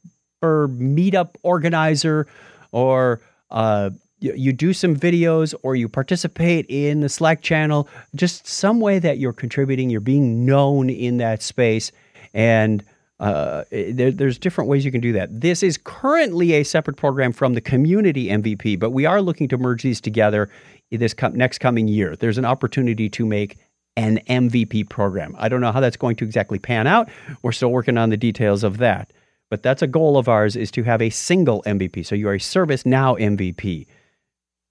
meetup 0.69 1.37
organizer 1.43 2.27
or 2.73 3.21
uh, 3.51 3.91
you, 4.21 4.35
you 4.35 4.53
do 4.53 4.73
some 4.73 4.97
videos 4.97 5.55
or 5.63 5.77
you 5.77 5.89
participate 5.89 6.67
in 6.69 7.01
the 7.01 7.09
Slack 7.09 7.43
channel, 7.43 7.89
just 8.15 8.47
some 8.47 8.81
way 8.81 8.99
that 8.99 9.19
you're 9.19 9.33
contributing, 9.33 9.91
you're 9.91 10.01
being 10.01 10.47
known 10.47 10.91
in 10.91 11.19
that 11.19 11.43
space. 11.43 11.93
And 12.33 12.85
uh, 13.21 13.65
there, 13.71 14.11
there's 14.11 14.39
different 14.39 14.69
ways 14.69 14.85
you 14.85 14.91
can 14.91 15.01
do 15.01 15.13
that. 15.13 15.41
This 15.41 15.63
is 15.63 15.79
currently 15.79 16.55
a 16.55 16.65
separate 16.65 16.97
program 16.97 17.33
from 17.33 17.55
the 17.55 17.61
community 17.61 18.27
MVP, 18.27 18.79
but 18.79 18.91
we 18.91 19.07
are 19.07 19.23
looking 19.23 19.49
to 19.49 19.59
merge 19.59 19.83
these 19.83 20.01
together 20.01 20.51
this 20.91 21.15
com- 21.15 21.35
next 21.35 21.59
coming 21.59 21.89
year. 21.89 22.17
There's 22.17 22.39
an 22.39 22.45
opportunity 22.45 23.09
to 23.11 23.27
make 23.27 23.59
an 23.97 24.21
MVP 24.29 24.89
program. 24.89 25.37
I 25.39 25.49
don't 25.49 25.61
know 25.61 25.73
how 25.73 25.81
that's 25.81 25.97
going 25.97 26.17
to 26.17 26.25
exactly 26.25 26.59
pan 26.59 26.87
out. 26.87 27.09
We're 27.43 27.53
still 27.53 27.71
working 27.71 27.97
on 27.97 28.11
the 28.11 28.17
details 28.17 28.65
of 28.65 28.79
that. 28.79 29.13
But 29.51 29.63
that's 29.63 29.83
a 29.83 29.87
goal 29.87 30.17
of 30.17 30.29
ours 30.29 30.57
is 30.57 30.71
to 30.73 30.83
have 30.85 31.03
a 31.03 31.11
single 31.11 31.63
MVP. 31.65 32.05
So 32.07 32.15
you 32.15 32.29
are 32.29 32.35
a 32.35 32.41
service 32.41 32.85
now 32.85 33.15
MVP, 33.17 33.87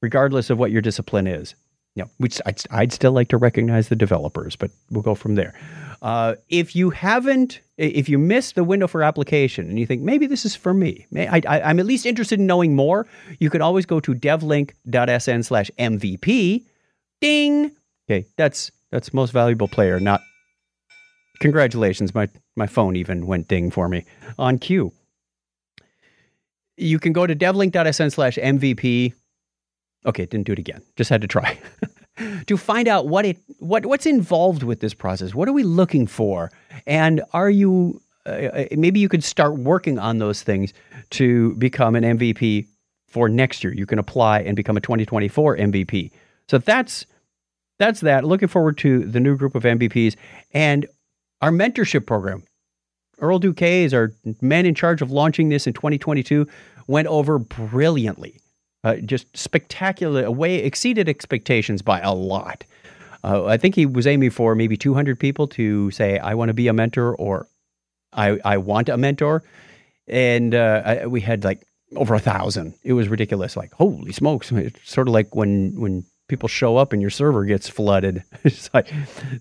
regardless 0.02 0.50
of 0.50 0.58
what 0.58 0.72
your 0.72 0.82
discipline 0.82 1.28
is. 1.28 1.56
Know, 1.96 2.10
which 2.18 2.42
I'd, 2.48 2.60
I'd 2.72 2.92
still 2.92 3.12
like 3.12 3.28
to 3.28 3.38
recognize 3.38 3.90
the 3.90 3.96
developers, 3.96 4.56
but 4.56 4.72
we'll 4.90 5.04
go 5.04 5.14
from 5.14 5.36
there. 5.36 5.54
Uh, 6.02 6.36
if 6.50 6.76
you 6.76 6.90
haven't, 6.90 7.62
if 7.78 8.10
you 8.10 8.18
missed 8.18 8.56
the 8.56 8.64
window 8.64 8.88
for 8.88 9.04
application 9.04 9.70
and 9.70 9.78
you 9.78 9.86
think 9.86 10.02
maybe 10.02 10.26
this 10.26 10.44
is 10.44 10.56
for 10.56 10.74
me, 10.74 11.06
I, 11.16 11.42
am 11.46 11.80
at 11.80 11.86
least 11.86 12.08
interested 12.08 12.40
in 12.40 12.48
knowing 12.48 12.76
more, 12.76 13.06
you 13.40 13.52
can 13.52 13.62
always 13.62 13.86
go 13.86 14.00
to 14.00 14.16
devlink.sn 14.16 15.44
slash 15.44 15.70
MVP. 15.78 16.66
Ding. 17.22 17.72
Okay, 18.10 18.26
that's 18.38 18.72
that's 18.90 19.14
most 19.14 19.32
valuable 19.32 19.68
player, 19.68 20.00
not 20.00 20.22
Congratulations, 21.44 22.16
my 22.16 22.30
my 22.56 22.68
phone 22.68 22.96
even 22.96 23.26
went 23.26 23.48
ding 23.48 23.72
for 23.72 23.90
me 23.90 24.06
on 24.38 24.58
cue. 24.58 24.92
You 26.78 27.00
can 27.00 27.14
go 27.14 27.28
to 27.28 27.36
devlink.sn 27.36 28.10
slash 28.10 28.38
MVP. 28.38 29.14
Okay, 30.06 30.26
didn't 30.26 30.46
do 30.46 30.54
it 30.54 30.60
again. 30.60 30.82
Just 30.96 31.10
had 31.10 31.22
to 31.22 31.28
try. 31.28 31.58
to 32.48 32.58
find 32.58 32.88
out 32.88 33.08
what 33.08 33.26
it 33.26 33.38
what 33.60 33.86
what's 33.86 34.06
involved 34.06 34.64
with 34.64 34.80
this 34.80 34.94
process. 34.94 35.34
What 35.34 35.48
are 35.48 35.54
we 35.54 35.64
looking 35.64 36.08
for? 36.08 36.52
And 36.86 37.22
are 37.34 37.50
you 37.50 38.02
uh, 38.26 38.30
uh 38.30 38.66
maybe 38.72 39.00
you 39.00 39.10
could 39.10 39.24
start 39.24 39.58
working 39.58 40.00
on 40.00 40.18
those 40.20 40.44
things 40.44 40.74
to 41.12 41.54
become 41.56 41.96
an 41.96 42.04
MVP 42.04 42.68
for 43.14 43.30
next 43.30 43.64
year. 43.64 43.74
You 43.74 43.86
can 43.86 44.00
apply 44.00 44.40
and 44.40 44.56
become 44.56 44.76
a 44.76 44.82
2024 44.82 45.58
MVP. 45.58 46.12
So 46.50 46.58
that's 46.58 47.06
that's 47.78 48.02
that. 48.02 48.24
Looking 48.24 48.48
forward 48.48 48.78
to 48.80 49.06
the 49.06 49.20
new 49.20 49.38
group 49.38 49.56
of 49.56 49.64
MVPs 49.64 50.16
and 50.52 50.88
our 51.44 51.52
mentorship 51.52 52.06
program. 52.06 52.42
Earl 53.20 53.38
Duque 53.38 53.62
is 53.62 53.94
our 53.94 54.14
man 54.40 54.66
in 54.66 54.74
charge 54.74 55.02
of 55.02 55.12
launching 55.12 55.50
this 55.50 55.68
in 55.68 55.74
2022. 55.74 56.48
Went 56.88 57.08
over 57.10 57.38
brilliantly, 57.38 58.40
uh, 58.86 58.96
just 58.96 59.36
spectacular, 59.36 60.32
way 60.32 60.56
exceeded 60.56 61.10
expectations 61.10 61.82
by 61.82 62.00
a 62.00 62.14
lot. 62.14 62.64
Uh, 63.26 63.46
I 63.46 63.58
think 63.58 63.76
he 63.76 63.86
was 63.86 64.08
aiming 64.08 64.30
for 64.30 64.56
maybe 64.56 64.78
200 64.78 65.20
people 65.20 65.48
to 65.50 65.92
say, 65.92 66.18
"I 66.18 66.34
want 66.34 66.48
to 66.48 66.54
be 66.54 66.70
a 66.70 66.74
mentor" 66.74 67.14
or 67.16 67.48
"I 68.14 68.40
I 68.46 68.58
want 68.58 68.88
a 68.88 68.96
mentor," 68.96 69.44
and 70.08 70.56
uh, 70.56 70.82
I, 70.86 71.08
we 71.08 71.20
had 71.20 71.44
like 71.44 71.62
over 71.98 72.16
a 72.16 72.20
thousand. 72.20 72.74
It 72.84 72.94
was 72.94 73.10
ridiculous. 73.10 73.58
Like 73.58 73.74
holy 73.74 74.14
smokes! 74.14 74.50
It's 74.52 74.90
sort 74.90 75.10
of 75.10 75.14
like 75.14 75.36
when 75.36 75.80
when 75.80 76.06
people 76.34 76.50
show 76.50 76.78
up 76.78 76.94
and 76.94 77.02
your 77.02 77.12
server 77.12 77.46
gets 77.46 77.70
flooded. 77.70 78.24
like 78.74 78.92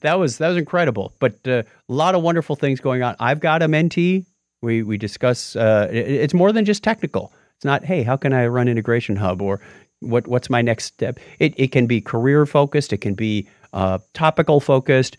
that 0.02 0.18
was 0.18 0.36
that 0.38 0.48
was 0.48 0.58
incredible. 0.58 1.14
But 1.20 1.38
uh, 1.46 1.62
a 1.88 1.92
lot 1.92 2.14
of 2.14 2.22
wonderful 2.22 2.54
things 2.54 2.80
going 2.80 3.02
on. 3.02 3.16
I've 3.18 3.40
got 3.40 3.62
a 3.62 3.66
mentee. 3.66 4.26
We 4.60 4.82
we 4.82 4.98
discuss. 4.98 5.56
Uh, 5.56 5.88
it, 5.90 6.06
it's 6.06 6.34
more 6.34 6.52
than 6.52 6.66
just 6.66 6.84
technical. 6.84 7.32
It's 7.56 7.64
not 7.64 7.82
hey, 7.82 8.02
how 8.02 8.18
can 8.18 8.34
I 8.34 8.46
run 8.46 8.68
Integration 8.68 9.16
Hub 9.16 9.40
or 9.40 9.62
what 10.00 10.28
what's 10.28 10.50
my 10.50 10.60
next 10.60 10.84
step? 10.84 11.18
It 11.38 11.54
it 11.56 11.72
can 11.72 11.86
be 11.86 12.02
career 12.02 12.44
focused. 12.44 12.92
It 12.92 12.98
can 12.98 13.14
be 13.14 13.48
uh, 13.72 13.98
topical 14.12 14.60
focused. 14.60 15.16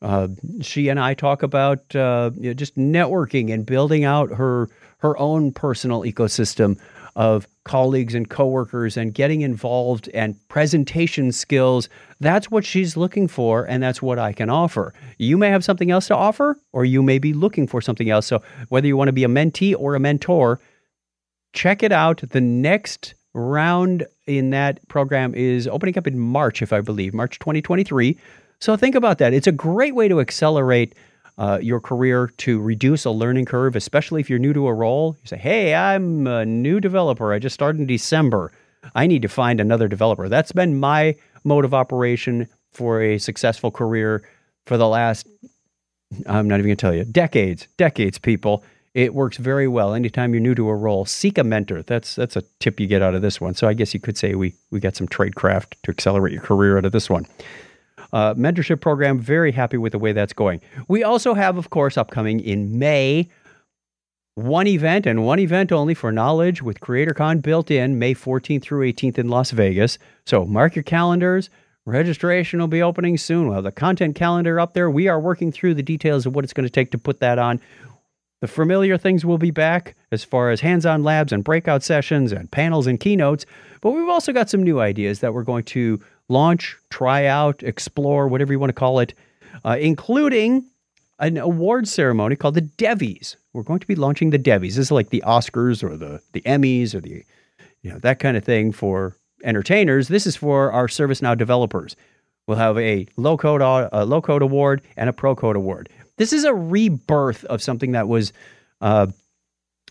Uh, 0.00 0.28
she 0.60 0.88
and 0.88 1.00
I 1.00 1.14
talk 1.14 1.42
about 1.42 1.96
uh, 1.96 2.30
you 2.36 2.50
know, 2.50 2.54
just 2.54 2.76
networking 2.76 3.52
and 3.52 3.66
building 3.66 4.04
out 4.04 4.30
her 4.30 4.68
her 4.98 5.18
own 5.18 5.50
personal 5.50 6.02
ecosystem 6.02 6.78
of 7.16 7.48
colleagues 7.64 8.14
and 8.14 8.28
coworkers 8.28 8.96
and 8.96 9.14
getting 9.14 9.40
involved 9.40 10.08
and 10.12 10.36
presentation 10.48 11.32
skills. 11.32 11.88
That's 12.20 12.50
what 12.50 12.64
she's 12.64 12.96
looking 12.96 13.26
for, 13.26 13.64
and 13.64 13.82
that's 13.82 14.02
what 14.02 14.18
I 14.18 14.32
can 14.32 14.50
offer. 14.50 14.92
You 15.18 15.38
may 15.38 15.48
have 15.48 15.64
something 15.64 15.90
else 15.90 16.06
to 16.08 16.14
offer, 16.14 16.58
or 16.72 16.84
you 16.84 17.02
may 17.02 17.18
be 17.18 17.32
looking 17.32 17.66
for 17.66 17.80
something 17.80 18.10
else. 18.10 18.26
So, 18.26 18.42
whether 18.68 18.86
you 18.86 18.96
want 18.96 19.08
to 19.08 19.12
be 19.12 19.24
a 19.24 19.28
mentee 19.28 19.74
or 19.76 19.94
a 19.94 20.00
mentor, 20.00 20.60
check 21.54 21.82
it 21.82 21.90
out. 21.90 22.22
The 22.30 22.40
next 22.40 23.14
round 23.32 24.06
in 24.26 24.50
that 24.50 24.86
program 24.88 25.34
is 25.34 25.66
opening 25.66 25.96
up 25.98 26.06
in 26.06 26.18
March, 26.18 26.60
if 26.62 26.72
I 26.72 26.82
believe, 26.82 27.14
March 27.14 27.38
2023. 27.38 28.18
So, 28.60 28.76
think 28.76 28.94
about 28.94 29.18
that. 29.18 29.32
It's 29.32 29.46
a 29.46 29.52
great 29.52 29.94
way 29.94 30.06
to 30.08 30.20
accelerate 30.20 30.94
uh, 31.38 31.58
your 31.60 31.80
career 31.80 32.28
to 32.38 32.60
reduce 32.60 33.04
a 33.04 33.10
learning 33.10 33.44
curve, 33.44 33.76
especially 33.76 34.20
if 34.20 34.30
you're 34.30 34.38
new 34.38 34.52
to 34.52 34.66
a 34.66 34.74
role. 34.74 35.16
You 35.22 35.28
say, 35.28 35.36
Hey, 35.36 35.74
I'm 35.74 36.26
a 36.26 36.46
new 36.46 36.80
developer. 36.80 37.32
I 37.32 37.38
just 37.38 37.54
started 37.54 37.80
in 37.80 37.86
December. 37.86 38.52
I 38.94 39.06
need 39.06 39.22
to 39.22 39.28
find 39.28 39.60
another 39.60 39.88
developer. 39.88 40.28
That's 40.28 40.52
been 40.52 40.78
my 40.78 41.16
mode 41.44 41.64
of 41.64 41.74
operation 41.74 42.48
for 42.72 43.02
a 43.02 43.18
successful 43.18 43.70
career 43.70 44.28
for 44.66 44.76
the 44.76 44.88
last, 44.88 45.26
I'm 46.26 46.48
not 46.48 46.56
even 46.56 46.66
going 46.66 46.76
to 46.76 46.80
tell 46.80 46.94
you, 46.94 47.04
decades, 47.04 47.68
decades, 47.76 48.18
people. 48.18 48.64
It 48.94 49.14
works 49.14 49.36
very 49.36 49.68
well. 49.68 49.92
Anytime 49.92 50.32
you're 50.32 50.40
new 50.40 50.54
to 50.54 50.68
a 50.68 50.74
role, 50.74 51.04
seek 51.04 51.36
a 51.36 51.44
mentor. 51.44 51.82
That's 51.82 52.14
that's 52.14 52.34
a 52.34 52.42
tip 52.60 52.80
you 52.80 52.86
get 52.86 53.02
out 53.02 53.14
of 53.14 53.20
this 53.20 53.40
one. 53.40 53.52
So 53.52 53.68
I 53.68 53.74
guess 53.74 53.92
you 53.92 54.00
could 54.00 54.16
say 54.16 54.34
we 54.34 54.54
we 54.70 54.80
got 54.80 54.96
some 54.96 55.06
tradecraft 55.06 55.74
to 55.82 55.90
accelerate 55.90 56.32
your 56.32 56.40
career 56.40 56.78
out 56.78 56.86
of 56.86 56.92
this 56.92 57.10
one 57.10 57.26
uh, 58.12 58.34
mentorship 58.34 58.80
program. 58.80 59.18
Very 59.18 59.52
happy 59.52 59.76
with 59.76 59.92
the 59.92 59.98
way 59.98 60.12
that's 60.12 60.32
going. 60.32 60.60
We 60.88 61.04
also 61.04 61.34
have, 61.34 61.56
of 61.56 61.70
course, 61.70 61.96
upcoming 61.96 62.40
in 62.40 62.78
May, 62.78 63.28
one 64.34 64.66
event 64.66 65.06
and 65.06 65.24
one 65.24 65.38
event 65.38 65.72
only 65.72 65.94
for 65.94 66.12
knowledge 66.12 66.62
with 66.62 66.80
CreatorCon 66.80 67.40
built 67.40 67.70
in 67.70 67.98
May 67.98 68.14
14th 68.14 68.62
through 68.62 68.92
18th 68.92 69.18
in 69.18 69.28
Las 69.28 69.50
Vegas. 69.50 69.98
So 70.26 70.44
mark 70.44 70.76
your 70.76 70.82
calendars. 70.82 71.48
Registration 71.86 72.58
will 72.58 72.66
be 72.66 72.82
opening 72.82 73.16
soon. 73.16 73.46
We'll 73.46 73.54
have 73.54 73.64
the 73.64 73.72
content 73.72 74.16
calendar 74.16 74.58
up 74.58 74.74
there. 74.74 74.90
We 74.90 75.08
are 75.08 75.20
working 75.20 75.52
through 75.52 75.74
the 75.74 75.82
details 75.82 76.26
of 76.26 76.34
what 76.34 76.44
it's 76.44 76.52
going 76.52 76.66
to 76.66 76.70
take 76.70 76.90
to 76.90 76.98
put 76.98 77.20
that 77.20 77.38
on. 77.38 77.60
The 78.42 78.48
familiar 78.48 78.98
things 78.98 79.24
will 79.24 79.38
be 79.38 79.50
back 79.50 79.96
as 80.12 80.22
far 80.22 80.50
as 80.50 80.60
hands 80.60 80.84
on 80.84 81.02
labs 81.02 81.32
and 81.32 81.42
breakout 81.42 81.82
sessions 81.82 82.32
and 82.32 82.50
panels 82.50 82.86
and 82.86 83.00
keynotes, 83.00 83.46
but 83.80 83.92
we've 83.92 84.08
also 84.08 84.32
got 84.32 84.50
some 84.50 84.62
new 84.62 84.80
ideas 84.80 85.20
that 85.20 85.32
we're 85.32 85.42
going 85.42 85.64
to 85.64 85.98
launch, 86.28 86.76
try 86.90 87.26
out, 87.26 87.62
explore, 87.62 88.28
whatever 88.28 88.52
you 88.52 88.58
want 88.58 88.70
to 88.70 88.74
call 88.74 88.98
it, 88.98 89.14
uh, 89.64 89.76
including 89.80 90.64
an 91.18 91.36
award 91.36 91.88
ceremony 91.88 92.36
called 92.36 92.54
the 92.54 92.60
Devies. 92.60 93.36
We're 93.52 93.62
going 93.62 93.80
to 93.80 93.86
be 93.86 93.94
launching 93.94 94.30
the 94.30 94.38
Devies. 94.38 94.76
This 94.76 94.86
is 94.86 94.92
like 94.92 95.10
the 95.10 95.24
Oscars 95.26 95.82
or 95.82 95.96
the 95.96 96.20
the 96.32 96.42
Emmys 96.42 96.94
or 96.94 97.00
the 97.00 97.24
you 97.82 97.90
know 97.90 97.98
that 97.98 98.18
kind 98.18 98.36
of 98.36 98.44
thing 98.44 98.72
for 98.72 99.16
entertainers. 99.44 100.08
This 100.08 100.26
is 100.26 100.36
for 100.36 100.72
our 100.72 100.88
ServiceNow 100.88 101.38
developers. 101.38 101.96
We'll 102.46 102.58
have 102.58 102.78
a 102.78 103.06
low 103.16 103.36
code 103.36 103.62
a 103.62 104.04
low 104.04 104.20
code 104.20 104.42
award 104.42 104.82
and 104.96 105.08
a 105.08 105.12
pro 105.12 105.34
code 105.34 105.56
award. 105.56 105.88
This 106.16 106.32
is 106.32 106.44
a 106.44 106.54
rebirth 106.54 107.44
of 107.44 107.62
something 107.62 107.92
that 107.92 108.08
was 108.08 108.32
uh, 108.80 109.08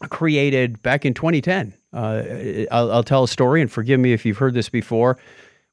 created 0.09 0.81
back 0.81 1.05
in 1.05 1.13
2010. 1.13 1.73
Uh, 1.93 2.65
I'll, 2.71 2.91
I'll, 2.91 3.03
tell 3.03 3.23
a 3.23 3.27
story, 3.27 3.61
and 3.61 3.71
forgive 3.71 3.99
me 3.99 4.11
if 4.11 4.25
you've 4.25 4.37
heard 4.37 4.53
this 4.53 4.67
before. 4.67 5.17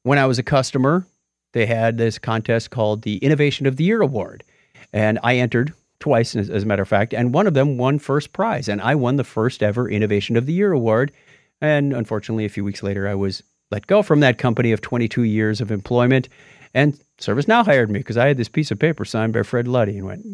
When 0.03 0.19
I 0.19 0.25
was 0.25 0.37
a 0.37 0.43
customer, 0.43 1.05
they 1.53 1.65
had 1.65 1.97
this 1.97 2.19
contest 2.19 2.69
called 2.71 3.03
the 3.03 3.17
Innovation 3.17 3.65
of 3.65 3.77
the 3.77 3.85
Year 3.85 4.01
Award. 4.01 4.43
And 4.91 5.17
I 5.23 5.37
entered 5.37 5.73
twice, 5.99 6.35
as, 6.35 6.49
a 6.49 6.65
matter 6.65 6.81
of 6.81 6.89
fact, 6.89 7.13
and 7.13 7.33
one 7.33 7.47
of 7.47 7.53
them 7.53 7.77
won 7.77 7.99
first 7.99 8.33
prize. 8.33 8.67
And 8.67 8.81
I 8.81 8.95
won 8.95 9.15
the 9.15 9.23
first 9.23 9.63
ever 9.63 9.89
Innovation 9.89 10.35
of 10.35 10.45
the 10.45 10.51
Year 10.51 10.73
Award. 10.73 11.13
And 11.61 11.93
unfortunately, 11.93 12.43
a 12.43 12.49
few 12.49 12.65
weeks 12.65 12.83
later, 12.83 13.07
I 13.07 13.15
was 13.15 13.41
let 13.71 13.87
go 13.87 14.03
from 14.03 14.19
that 14.19 14.37
company 14.37 14.73
of 14.73 14.81
22 14.81 15.23
years 15.23 15.61
of 15.61 15.71
employment. 15.71 16.27
And 16.73 16.99
ServiceNow 17.19 17.63
hired 17.63 17.89
me 17.89 17.99
because 17.99 18.17
I 18.17 18.27
had 18.27 18.37
this 18.37 18.49
piece 18.49 18.71
of 18.71 18.79
paper 18.79 19.05
signed 19.05 19.31
by 19.31 19.43
Fred 19.43 19.69
Luddy 19.69 19.97
and 19.97 20.05
went, 20.05 20.25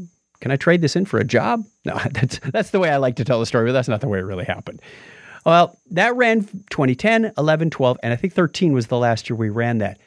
Can 0.41 0.49
I 0.49 0.55
trade 0.55 0.81
this 0.81 0.95
in 0.95 1.05
for 1.05 1.19
a 1.19 1.23
job? 1.23 1.63
No, 1.85 1.97
that's, 2.11 2.39
that's 2.39 2.71
the 2.71 2.79
way 2.79 2.89
I 2.89 2.97
like 2.97 3.15
to 3.15 3.23
tell 3.23 3.39
the 3.39 3.45
story, 3.45 3.67
but 3.67 3.73
that's 3.73 3.87
not 3.87 4.01
the 4.01 4.07
way 4.07 4.19
it 4.19 4.25
really 4.25 4.45
happened. 4.45 4.81
Well, 5.45 5.77
that 5.91 6.15
ran 6.15 6.43
2010, 6.69 7.33
11, 7.37 7.69
12, 7.69 7.97
and 8.03 8.13
I 8.13 8.15
think 8.15 8.33
13 8.33 8.73
was 8.73 8.87
the 8.87 8.97
last 8.97 9.29
year 9.29 9.37
we 9.37 9.49
ran 9.49 9.79
that. 9.79 9.99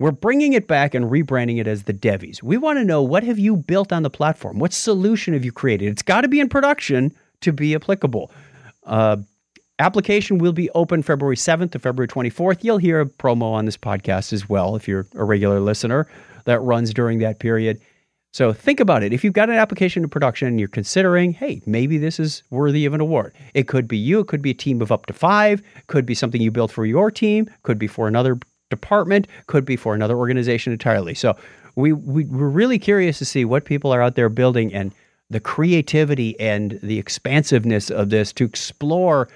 We're 0.00 0.12
bringing 0.12 0.52
it 0.52 0.68
back 0.68 0.94
and 0.94 1.06
rebranding 1.06 1.58
it 1.58 1.66
as 1.66 1.84
the 1.84 1.92
Devies. 1.92 2.42
We 2.42 2.56
want 2.56 2.78
to 2.78 2.84
know 2.84 3.02
what 3.02 3.24
have 3.24 3.38
you 3.38 3.56
built 3.56 3.92
on 3.92 4.04
the 4.04 4.10
platform? 4.10 4.60
What 4.60 4.72
solution 4.72 5.34
have 5.34 5.44
you 5.44 5.50
created? 5.50 5.88
It's 5.88 6.02
got 6.02 6.20
to 6.20 6.28
be 6.28 6.38
in 6.38 6.48
production 6.48 7.12
to 7.40 7.52
be 7.52 7.74
applicable. 7.74 8.30
Uh, 8.84 9.16
application 9.80 10.38
will 10.38 10.52
be 10.52 10.70
open 10.70 11.02
February 11.02 11.36
7th 11.36 11.72
to 11.72 11.78
February 11.80 12.06
24th. 12.06 12.62
You'll 12.62 12.78
hear 12.78 13.00
a 13.00 13.06
promo 13.06 13.52
on 13.52 13.64
this 13.64 13.76
podcast 13.76 14.32
as 14.32 14.48
well 14.48 14.76
if 14.76 14.86
you're 14.86 15.06
a 15.14 15.24
regular 15.24 15.58
listener 15.58 16.06
that 16.44 16.60
runs 16.60 16.94
during 16.94 17.18
that 17.18 17.40
period. 17.40 17.80
So 18.32 18.52
think 18.52 18.78
about 18.78 19.02
it. 19.02 19.12
If 19.12 19.24
you've 19.24 19.32
got 19.32 19.48
an 19.48 19.56
application 19.56 20.02
in 20.02 20.10
production 20.10 20.48
and 20.48 20.58
you're 20.58 20.68
considering, 20.68 21.32
hey, 21.32 21.62
maybe 21.66 21.96
this 21.96 22.20
is 22.20 22.42
worthy 22.50 22.84
of 22.84 22.94
an 22.94 23.00
award. 23.00 23.34
It 23.54 23.68
could 23.68 23.88
be 23.88 23.96
you, 23.96 24.20
it 24.20 24.28
could 24.28 24.42
be 24.42 24.50
a 24.50 24.54
team 24.54 24.82
of 24.82 24.92
up 24.92 25.06
to 25.06 25.12
five, 25.12 25.62
could 25.86 26.04
be 26.04 26.14
something 26.14 26.40
you 26.40 26.50
built 26.50 26.70
for 26.70 26.84
your 26.84 27.10
team, 27.10 27.48
could 27.62 27.78
be 27.78 27.86
for 27.86 28.06
another 28.06 28.38
department, 28.70 29.26
could 29.46 29.64
be 29.64 29.76
for 29.76 29.94
another 29.94 30.16
organization 30.16 30.72
entirely. 30.72 31.14
So 31.14 31.36
we, 31.74 31.92
we 31.92 32.24
we're 32.24 32.48
really 32.48 32.78
curious 32.78 33.18
to 33.18 33.24
see 33.24 33.44
what 33.44 33.64
people 33.64 33.92
are 33.92 34.02
out 34.02 34.14
there 34.14 34.28
building 34.28 34.74
and 34.74 34.92
the 35.30 35.40
creativity 35.40 36.38
and 36.38 36.78
the 36.82 36.98
expansiveness 36.98 37.90
of 37.90 38.10
this 38.10 38.32
to 38.34 38.44
explore 38.44 39.28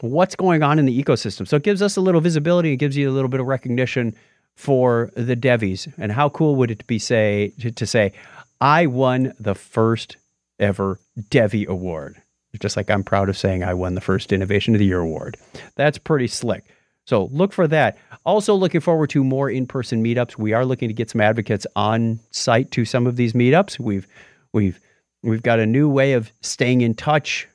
what's 0.00 0.34
going 0.34 0.62
on 0.62 0.78
in 0.78 0.86
the 0.86 1.02
ecosystem. 1.02 1.46
So 1.46 1.56
it 1.56 1.62
gives 1.62 1.82
us 1.82 1.96
a 1.96 2.00
little 2.00 2.20
visibility, 2.20 2.72
it 2.72 2.76
gives 2.76 2.96
you 2.96 3.08
a 3.08 3.12
little 3.12 3.28
bit 3.28 3.40
of 3.40 3.46
recognition 3.46 4.14
for 4.54 5.10
the 5.16 5.36
Devies. 5.36 5.88
And 5.98 6.12
how 6.12 6.28
cool 6.28 6.56
would 6.56 6.70
it 6.70 6.86
be 6.86 6.98
say 6.98 7.52
to, 7.60 7.70
to 7.70 7.86
say, 7.86 8.12
I 8.60 8.86
won 8.86 9.34
the 9.38 9.54
first 9.54 10.16
ever 10.58 10.98
Devi 11.30 11.66
Award? 11.66 12.20
Just 12.60 12.76
like 12.76 12.88
I'm 12.90 13.02
proud 13.02 13.28
of 13.28 13.36
saying 13.36 13.64
I 13.64 13.74
won 13.74 13.94
the 13.94 14.00
first 14.00 14.32
Innovation 14.32 14.74
of 14.74 14.78
the 14.78 14.86
Year 14.86 15.00
award. 15.00 15.36
That's 15.74 15.98
pretty 15.98 16.28
slick. 16.28 16.64
So 17.06 17.26
look 17.26 17.52
for 17.52 17.66
that. 17.68 17.98
Also, 18.24 18.54
looking 18.54 18.80
forward 18.80 19.10
to 19.10 19.22
more 19.22 19.50
in-person 19.50 20.02
meetups. 20.02 20.38
We 20.38 20.52
are 20.52 20.64
looking 20.64 20.88
to 20.88 20.94
get 20.94 21.10
some 21.10 21.20
advocates 21.20 21.66
on 21.76 22.20
site 22.30 22.70
to 22.70 22.84
some 22.84 23.06
of 23.06 23.16
these 23.16 23.32
meetups. 23.34 23.78
We've 23.78 24.06
we've 24.52 24.80
we've 25.22 25.42
got 25.42 25.58
a 25.58 25.66
new 25.66 25.88
way 25.88 26.14
of 26.14 26.32
staying 26.40 26.80
in 26.80 26.94
touch, 26.94 27.46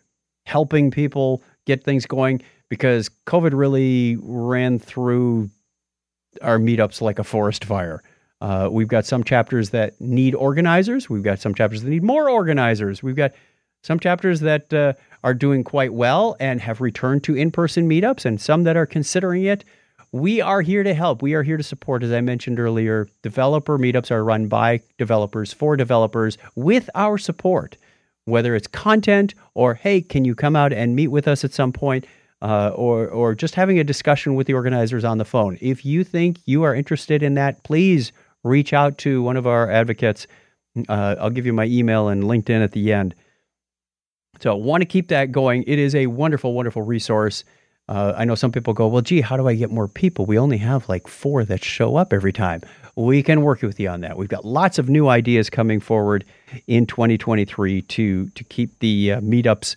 helping 0.45 0.91
people 0.91 1.41
get 1.65 1.83
things 1.83 2.05
going 2.05 2.41
because 2.67 3.09
COVID 3.25 3.51
really 3.53 4.17
ran 4.21 4.77
through 4.77 5.49
our 6.41 6.57
meetups 6.57 7.01
like 7.01 7.19
a 7.19 7.23
forest 7.23 7.65
fire. 7.65 8.03
Uh, 8.41 8.69
we've 8.71 8.87
got 8.87 9.05
some 9.05 9.23
chapters 9.23 9.71
that 9.71 9.99
need 9.99 10.33
organizers. 10.33 11.09
We've 11.09 11.23
got 11.23 11.39
some 11.39 11.53
chapters 11.53 11.83
that 11.83 11.89
need 11.89 12.03
more 12.03 12.29
organizers. 12.29 13.03
We've 13.03 13.15
got 13.15 13.33
some 13.81 13.99
chapters 13.99 14.39
that 14.41 14.73
uh, 14.73 14.93
are 15.23 15.33
doing 15.33 15.63
quite 15.63 15.93
well 15.93 16.35
and 16.39 16.61
have 16.61 16.81
returned 16.81 17.23
to 17.25 17.35
in 17.35 17.51
person 17.51 17.89
meetups, 17.89 18.25
and 18.25 18.39
some 18.39 18.63
that 18.63 18.77
are 18.77 18.85
considering 18.85 19.43
it. 19.43 19.63
We 20.11 20.41
are 20.41 20.61
here 20.61 20.83
to 20.83 20.93
help. 20.93 21.21
We 21.21 21.33
are 21.33 21.43
here 21.43 21.57
to 21.57 21.63
support. 21.63 22.01
As 22.01 22.11
I 22.11 22.21
mentioned 22.21 22.59
earlier, 22.59 23.07
developer 23.21 23.77
meetups 23.77 24.09
are 24.09 24.23
run 24.23 24.47
by 24.47 24.81
developers 24.97 25.53
for 25.53 25.77
developers 25.77 26.37
with 26.55 26.89
our 26.95 27.17
support, 27.17 27.77
whether 28.25 28.55
it's 28.55 28.67
content 28.67 29.35
or, 29.53 29.75
hey, 29.75 30.01
can 30.01 30.25
you 30.25 30.33
come 30.33 30.55
out 30.55 30.73
and 30.73 30.95
meet 30.95 31.09
with 31.09 31.27
us 31.27 31.43
at 31.43 31.53
some 31.53 31.71
point? 31.71 32.07
Uh, 32.41 32.71
or 32.75 33.07
or 33.09 33.35
just 33.35 33.55
having 33.55 33.79
a 33.79 33.83
discussion 33.83 34.35
with 34.35 34.47
the 34.47 34.53
organizers 34.53 35.03
on 35.03 35.17
the 35.17 35.25
phone. 35.25 35.57
If 35.61 35.85
you 35.85 36.03
think 36.03 36.39
you 36.45 36.63
are 36.63 36.73
interested 36.73 37.21
in 37.23 37.33
that, 37.35 37.63
please 37.63 38.11
reach 38.43 38.73
out 38.73 38.97
to 38.99 39.21
one 39.21 39.37
of 39.37 39.45
our 39.47 39.69
advocates. 39.69 40.27
Uh, 40.87 41.15
I'll 41.19 41.29
give 41.29 41.45
you 41.45 41.53
my 41.53 41.65
email 41.65 42.07
and 42.07 42.23
LinkedIn 42.23 42.63
at 42.63 42.71
the 42.71 42.93
end. 42.93 43.15
So, 44.39 44.55
want 44.55 44.81
to 44.81 44.85
keep 44.85 45.09
that 45.09 45.31
going. 45.31 45.63
It 45.67 45.79
is 45.79 45.93
a 45.95 46.07
wonderful, 46.07 46.53
wonderful 46.53 46.81
resource. 46.81 47.43
Uh, 47.89 48.13
I 48.15 48.23
know 48.23 48.35
some 48.35 48.51
people 48.51 48.73
go, 48.73 48.87
well, 48.87 49.01
gee, 49.01 49.19
how 49.19 49.35
do 49.35 49.47
I 49.47 49.55
get 49.55 49.71
more 49.71 49.87
people? 49.87 50.27
We 50.27 50.37
only 50.37 50.57
have 50.57 50.87
like 50.87 51.07
four 51.07 51.43
that 51.43 51.63
show 51.63 51.95
up 51.95 52.13
every 52.13 52.31
time. 52.31 52.61
We 52.95 53.23
can 53.23 53.41
work 53.41 53.63
with 53.63 53.79
you 53.79 53.89
on 53.89 54.01
that. 54.01 54.15
We've 54.15 54.29
got 54.29 54.45
lots 54.45 54.77
of 54.77 54.89
new 54.89 55.07
ideas 55.07 55.49
coming 55.49 55.79
forward 55.79 56.23
in 56.67 56.85
2023 56.85 57.81
to 57.81 58.27
to 58.27 58.43
keep 58.43 58.77
the 58.79 59.13
uh, 59.13 59.21
meetups 59.21 59.75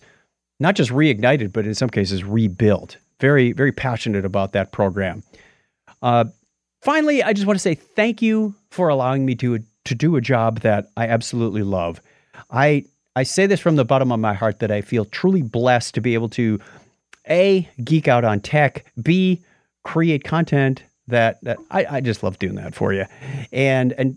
not 0.63 0.75
just 0.75 0.91
reignited, 0.91 1.51
but 1.51 1.65
in 1.65 1.75
some 1.75 1.89
cases 1.89 2.23
rebuilt. 2.23 2.97
Very, 3.19 3.51
very 3.51 3.73
passionate 3.73 4.23
about 4.23 4.53
that 4.53 4.71
program. 4.71 5.21
Uh, 6.01 6.25
finally, 6.81 7.21
I 7.21 7.33
just 7.33 7.45
want 7.45 7.59
to 7.59 7.61
say 7.61 7.75
thank 7.75 8.21
you 8.21 8.55
for 8.71 8.87
allowing 8.87 9.25
me 9.25 9.35
to 9.35 9.59
to 9.85 9.93
do 9.93 10.15
a 10.15 10.21
job 10.21 10.61
that 10.61 10.87
I 10.95 11.07
absolutely 11.07 11.63
love. 11.63 12.01
I 12.49 12.85
I 13.15 13.23
say 13.23 13.45
this 13.45 13.59
from 13.59 13.75
the 13.75 13.83
bottom 13.85 14.11
of 14.11 14.19
my 14.19 14.33
heart 14.33 14.59
that 14.59 14.71
I 14.71 14.81
feel 14.81 15.03
truly 15.05 15.41
blessed 15.41 15.93
to 15.95 16.01
be 16.01 16.13
able 16.13 16.29
to 16.29 16.59
a 17.29 17.69
geek 17.83 18.07
out 18.07 18.23
on 18.23 18.39
tech, 18.39 18.85
b 19.01 19.41
create 19.83 20.23
content 20.23 20.81
that 21.07 21.43
that 21.43 21.57
I, 21.71 21.85
I 21.97 22.01
just 22.01 22.23
love 22.23 22.39
doing 22.39 22.55
that 22.55 22.73
for 22.73 22.93
you, 22.93 23.05
and 23.51 23.91
and 23.93 24.15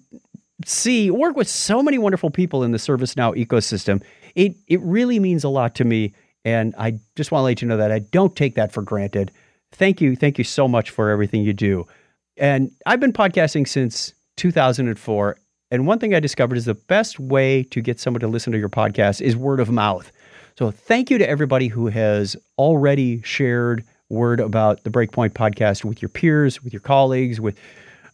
c 0.64 1.10
work 1.10 1.36
with 1.36 1.48
so 1.48 1.82
many 1.82 1.98
wonderful 1.98 2.30
people 2.30 2.62
in 2.62 2.70
the 2.70 2.78
ServiceNow 2.78 3.36
ecosystem. 3.36 4.00
It 4.36 4.54
it 4.68 4.80
really 4.80 5.18
means 5.18 5.42
a 5.42 5.48
lot 5.48 5.74
to 5.76 5.84
me 5.84 6.14
And 6.46 6.76
I 6.78 7.00
just 7.16 7.32
want 7.32 7.40
to 7.40 7.44
let 7.44 7.60
you 7.60 7.66
know 7.66 7.76
that 7.76 7.90
I 7.90 7.98
don't 7.98 8.36
take 8.36 8.54
that 8.54 8.70
for 8.70 8.80
granted. 8.80 9.32
Thank 9.72 10.00
you. 10.00 10.14
Thank 10.14 10.38
you 10.38 10.44
so 10.44 10.68
much 10.68 10.90
for 10.90 11.10
everything 11.10 11.42
you 11.42 11.52
do. 11.52 11.88
And 12.36 12.70
I've 12.86 13.00
been 13.00 13.12
podcasting 13.12 13.66
since 13.66 14.14
2004. 14.36 15.38
And 15.72 15.86
one 15.88 15.98
thing 15.98 16.14
I 16.14 16.20
discovered 16.20 16.56
is 16.56 16.64
the 16.64 16.74
best 16.74 17.18
way 17.18 17.64
to 17.64 17.80
get 17.80 17.98
someone 17.98 18.20
to 18.20 18.28
listen 18.28 18.52
to 18.52 18.60
your 18.60 18.68
podcast 18.68 19.20
is 19.20 19.36
word 19.36 19.58
of 19.58 19.72
mouth. 19.72 20.12
So 20.56 20.70
thank 20.70 21.10
you 21.10 21.18
to 21.18 21.28
everybody 21.28 21.66
who 21.66 21.88
has 21.88 22.36
already 22.58 23.22
shared 23.22 23.84
word 24.08 24.38
about 24.38 24.84
the 24.84 24.90
Breakpoint 24.90 25.30
podcast 25.30 25.84
with 25.84 26.00
your 26.00 26.10
peers, 26.10 26.62
with 26.62 26.72
your 26.72 26.80
colleagues, 26.80 27.40
with 27.40 27.58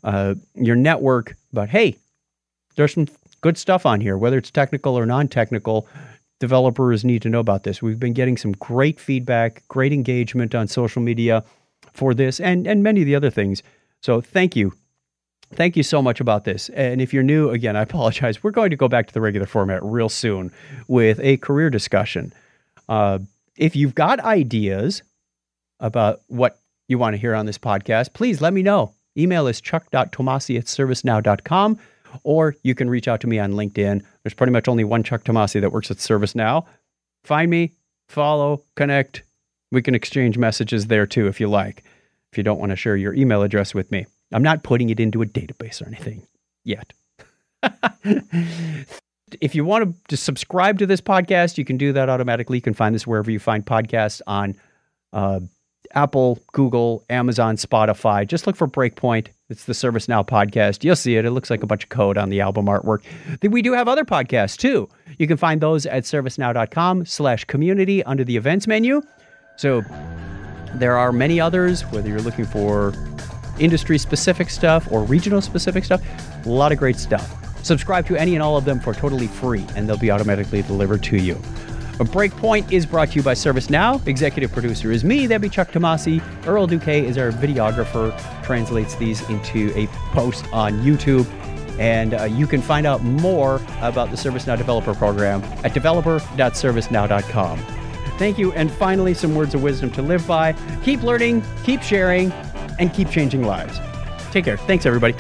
uh, 0.04 0.36
your 0.54 0.74
network 0.74 1.36
But 1.52 1.68
hey, 1.68 1.98
there's 2.76 2.94
some 2.94 3.08
good 3.42 3.58
stuff 3.58 3.84
on 3.84 4.00
here, 4.00 4.16
whether 4.16 4.38
it's 4.38 4.50
technical 4.50 4.98
or 4.98 5.04
non 5.04 5.28
technical. 5.28 5.86
Developers 6.42 7.04
need 7.04 7.22
to 7.22 7.28
know 7.28 7.38
about 7.38 7.62
this. 7.62 7.80
We've 7.80 8.00
been 8.00 8.14
getting 8.14 8.36
some 8.36 8.50
great 8.54 8.98
feedback, 8.98 9.62
great 9.68 9.92
engagement 9.92 10.56
on 10.56 10.66
social 10.66 11.00
media 11.00 11.44
for 11.92 12.14
this 12.14 12.40
and, 12.40 12.66
and 12.66 12.82
many 12.82 13.02
of 13.02 13.06
the 13.06 13.14
other 13.14 13.30
things. 13.30 13.62
So 14.00 14.20
thank 14.20 14.56
you. 14.56 14.72
Thank 15.54 15.76
you 15.76 15.84
so 15.84 16.02
much 16.02 16.18
about 16.18 16.42
this. 16.42 16.68
And 16.70 17.00
if 17.00 17.14
you're 17.14 17.22
new, 17.22 17.50
again, 17.50 17.76
I 17.76 17.82
apologize. 17.82 18.42
We're 18.42 18.50
going 18.50 18.70
to 18.70 18.76
go 18.76 18.88
back 18.88 19.06
to 19.06 19.14
the 19.14 19.20
regular 19.20 19.46
format 19.46 19.84
real 19.84 20.08
soon 20.08 20.50
with 20.88 21.20
a 21.20 21.36
career 21.36 21.70
discussion. 21.70 22.32
Uh, 22.88 23.20
if 23.56 23.76
you've 23.76 23.94
got 23.94 24.18
ideas 24.18 25.04
about 25.78 26.22
what 26.26 26.58
you 26.88 26.98
want 26.98 27.14
to 27.14 27.18
hear 27.18 27.36
on 27.36 27.46
this 27.46 27.56
podcast, 27.56 28.14
please 28.14 28.40
let 28.40 28.52
me 28.52 28.64
know. 28.64 28.94
Email 29.16 29.46
is 29.46 29.60
chuck.tomasi 29.60 30.58
at 30.58 30.64
servicenow.com, 30.64 31.78
or 32.22 32.54
you 32.62 32.74
can 32.74 32.90
reach 32.90 33.08
out 33.08 33.20
to 33.20 33.26
me 33.26 33.38
on 33.38 33.52
LinkedIn. 33.52 34.02
There's 34.22 34.34
pretty 34.34 34.52
much 34.52 34.68
only 34.68 34.84
one 34.84 35.02
Chuck 35.02 35.24
Tomasi 35.24 35.60
that 35.60 35.72
works 35.72 35.90
at 35.90 35.98
ServiceNow. 35.98 36.64
Find 37.24 37.50
me, 37.50 37.72
follow, 38.08 38.62
connect. 38.76 39.22
We 39.70 39.82
can 39.82 39.94
exchange 39.94 40.38
messages 40.38 40.86
there 40.86 41.06
too 41.06 41.26
if 41.26 41.40
you 41.40 41.48
like, 41.48 41.84
if 42.30 42.38
you 42.38 42.44
don't 42.44 42.58
want 42.58 42.70
to 42.70 42.76
share 42.76 42.96
your 42.96 43.14
email 43.14 43.42
address 43.42 43.74
with 43.74 43.90
me. 43.90 44.06
I'm 44.32 44.42
not 44.42 44.62
putting 44.62 44.90
it 44.90 45.00
into 45.00 45.22
a 45.22 45.26
database 45.26 45.82
or 45.82 45.86
anything 45.86 46.26
yet. 46.64 46.92
if 49.40 49.54
you 49.54 49.64
want 49.64 49.96
to 50.08 50.16
subscribe 50.16 50.78
to 50.78 50.86
this 50.86 51.00
podcast, 51.00 51.58
you 51.58 51.64
can 51.64 51.76
do 51.76 51.92
that 51.92 52.08
automatically. 52.08 52.58
You 52.58 52.62
can 52.62 52.74
find 52.74 52.94
this 52.94 53.06
wherever 53.06 53.30
you 53.30 53.38
find 53.38 53.64
podcasts 53.64 54.20
on 54.26 54.56
uh, 55.12 55.40
Apple, 55.94 56.38
Google, 56.52 57.04
Amazon, 57.10 57.56
Spotify. 57.56 58.26
Just 58.26 58.46
look 58.46 58.56
for 58.56 58.66
Breakpoint. 58.66 59.28
It's 59.52 59.64
the 59.64 59.74
ServiceNow 59.74 60.26
podcast. 60.26 60.82
You'll 60.82 60.96
see 60.96 61.16
it. 61.16 61.26
It 61.26 61.32
looks 61.32 61.50
like 61.50 61.62
a 61.62 61.66
bunch 61.66 61.82
of 61.84 61.90
code 61.90 62.16
on 62.16 62.30
the 62.30 62.40
album 62.40 62.66
artwork. 62.66 63.02
We 63.42 63.60
do 63.60 63.74
have 63.74 63.86
other 63.86 64.02
podcasts 64.02 64.56
too. 64.56 64.88
You 65.18 65.26
can 65.26 65.36
find 65.36 65.60
those 65.60 65.84
at 65.84 66.04
servicenow.com 66.04 67.04
slash 67.04 67.44
community 67.44 68.02
under 68.04 68.24
the 68.24 68.34
events 68.34 68.66
menu. 68.66 69.02
So 69.56 69.82
there 70.76 70.96
are 70.96 71.12
many 71.12 71.38
others, 71.38 71.82
whether 71.82 72.08
you're 72.08 72.22
looking 72.22 72.46
for 72.46 72.94
industry 73.58 73.98
specific 73.98 74.48
stuff 74.48 74.90
or 74.90 75.04
regional 75.04 75.42
specific 75.42 75.84
stuff, 75.84 76.02
a 76.46 76.48
lot 76.48 76.72
of 76.72 76.78
great 76.78 76.96
stuff. 76.96 77.30
Subscribe 77.62 78.06
to 78.06 78.16
any 78.16 78.34
and 78.34 78.42
all 78.42 78.56
of 78.56 78.64
them 78.64 78.80
for 78.80 78.94
totally 78.94 79.26
free, 79.26 79.66
and 79.76 79.86
they'll 79.86 79.98
be 79.98 80.10
automatically 80.10 80.62
delivered 80.62 81.02
to 81.02 81.18
you. 81.18 81.38
A 82.00 82.04
Breakpoint 82.04 82.72
is 82.72 82.86
brought 82.86 83.10
to 83.10 83.16
you 83.16 83.22
by 83.22 83.34
ServiceNow. 83.34 84.04
Executive 84.06 84.50
producer 84.50 84.90
is 84.90 85.04
me, 85.04 85.26
that'd 85.26 85.42
be 85.42 85.48
Chuck 85.48 85.70
Tomasi. 85.70 86.22
Earl 86.46 86.66
Duque 86.66 86.88
is 86.88 87.18
our 87.18 87.30
videographer, 87.30 88.12
translates 88.42 88.94
these 88.96 89.28
into 89.28 89.72
a 89.76 89.86
post 90.12 90.46
on 90.52 90.80
YouTube. 90.80 91.26
And 91.78 92.14
uh, 92.14 92.24
you 92.24 92.46
can 92.46 92.62
find 92.62 92.86
out 92.86 93.02
more 93.02 93.56
about 93.80 94.10
the 94.10 94.16
ServiceNow 94.16 94.56
Developer 94.56 94.94
Program 94.94 95.42
at 95.64 95.74
developer.servicenow.com. 95.74 97.58
Thank 98.18 98.38
you. 98.38 98.52
And 98.52 98.70
finally, 98.70 99.14
some 99.14 99.34
words 99.34 99.54
of 99.54 99.62
wisdom 99.62 99.90
to 99.92 100.02
live 100.02 100.26
by. 100.26 100.54
Keep 100.84 101.02
learning, 101.02 101.42
keep 101.64 101.82
sharing, 101.82 102.32
and 102.78 102.92
keep 102.92 103.10
changing 103.10 103.44
lives. 103.44 103.78
Take 104.30 104.46
care. 104.46 104.56
Thanks, 104.56 104.86
everybody. 104.86 105.14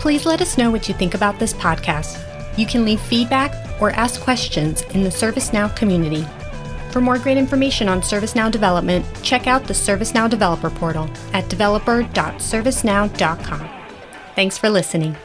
Please 0.00 0.26
let 0.26 0.40
us 0.40 0.58
know 0.58 0.70
what 0.70 0.88
you 0.88 0.94
think 0.94 1.14
about 1.14 1.38
this 1.38 1.54
podcast. 1.54 2.24
You 2.58 2.66
can 2.66 2.84
leave 2.84 3.00
feedback 3.00 3.67
or 3.80 3.90
ask 3.90 4.20
questions 4.20 4.82
in 4.94 5.02
the 5.02 5.10
ServiceNow 5.10 5.74
community. 5.76 6.24
For 6.90 7.00
more 7.00 7.18
great 7.18 7.36
information 7.36 7.88
on 7.88 8.00
ServiceNow 8.00 8.50
development, 8.50 9.04
check 9.22 9.46
out 9.46 9.64
the 9.64 9.74
ServiceNow 9.74 10.28
Developer 10.30 10.70
Portal 10.70 11.08
at 11.32 11.48
developer.servicenow.com. 11.48 13.70
Thanks 14.34 14.58
for 14.58 14.70
listening. 14.70 15.16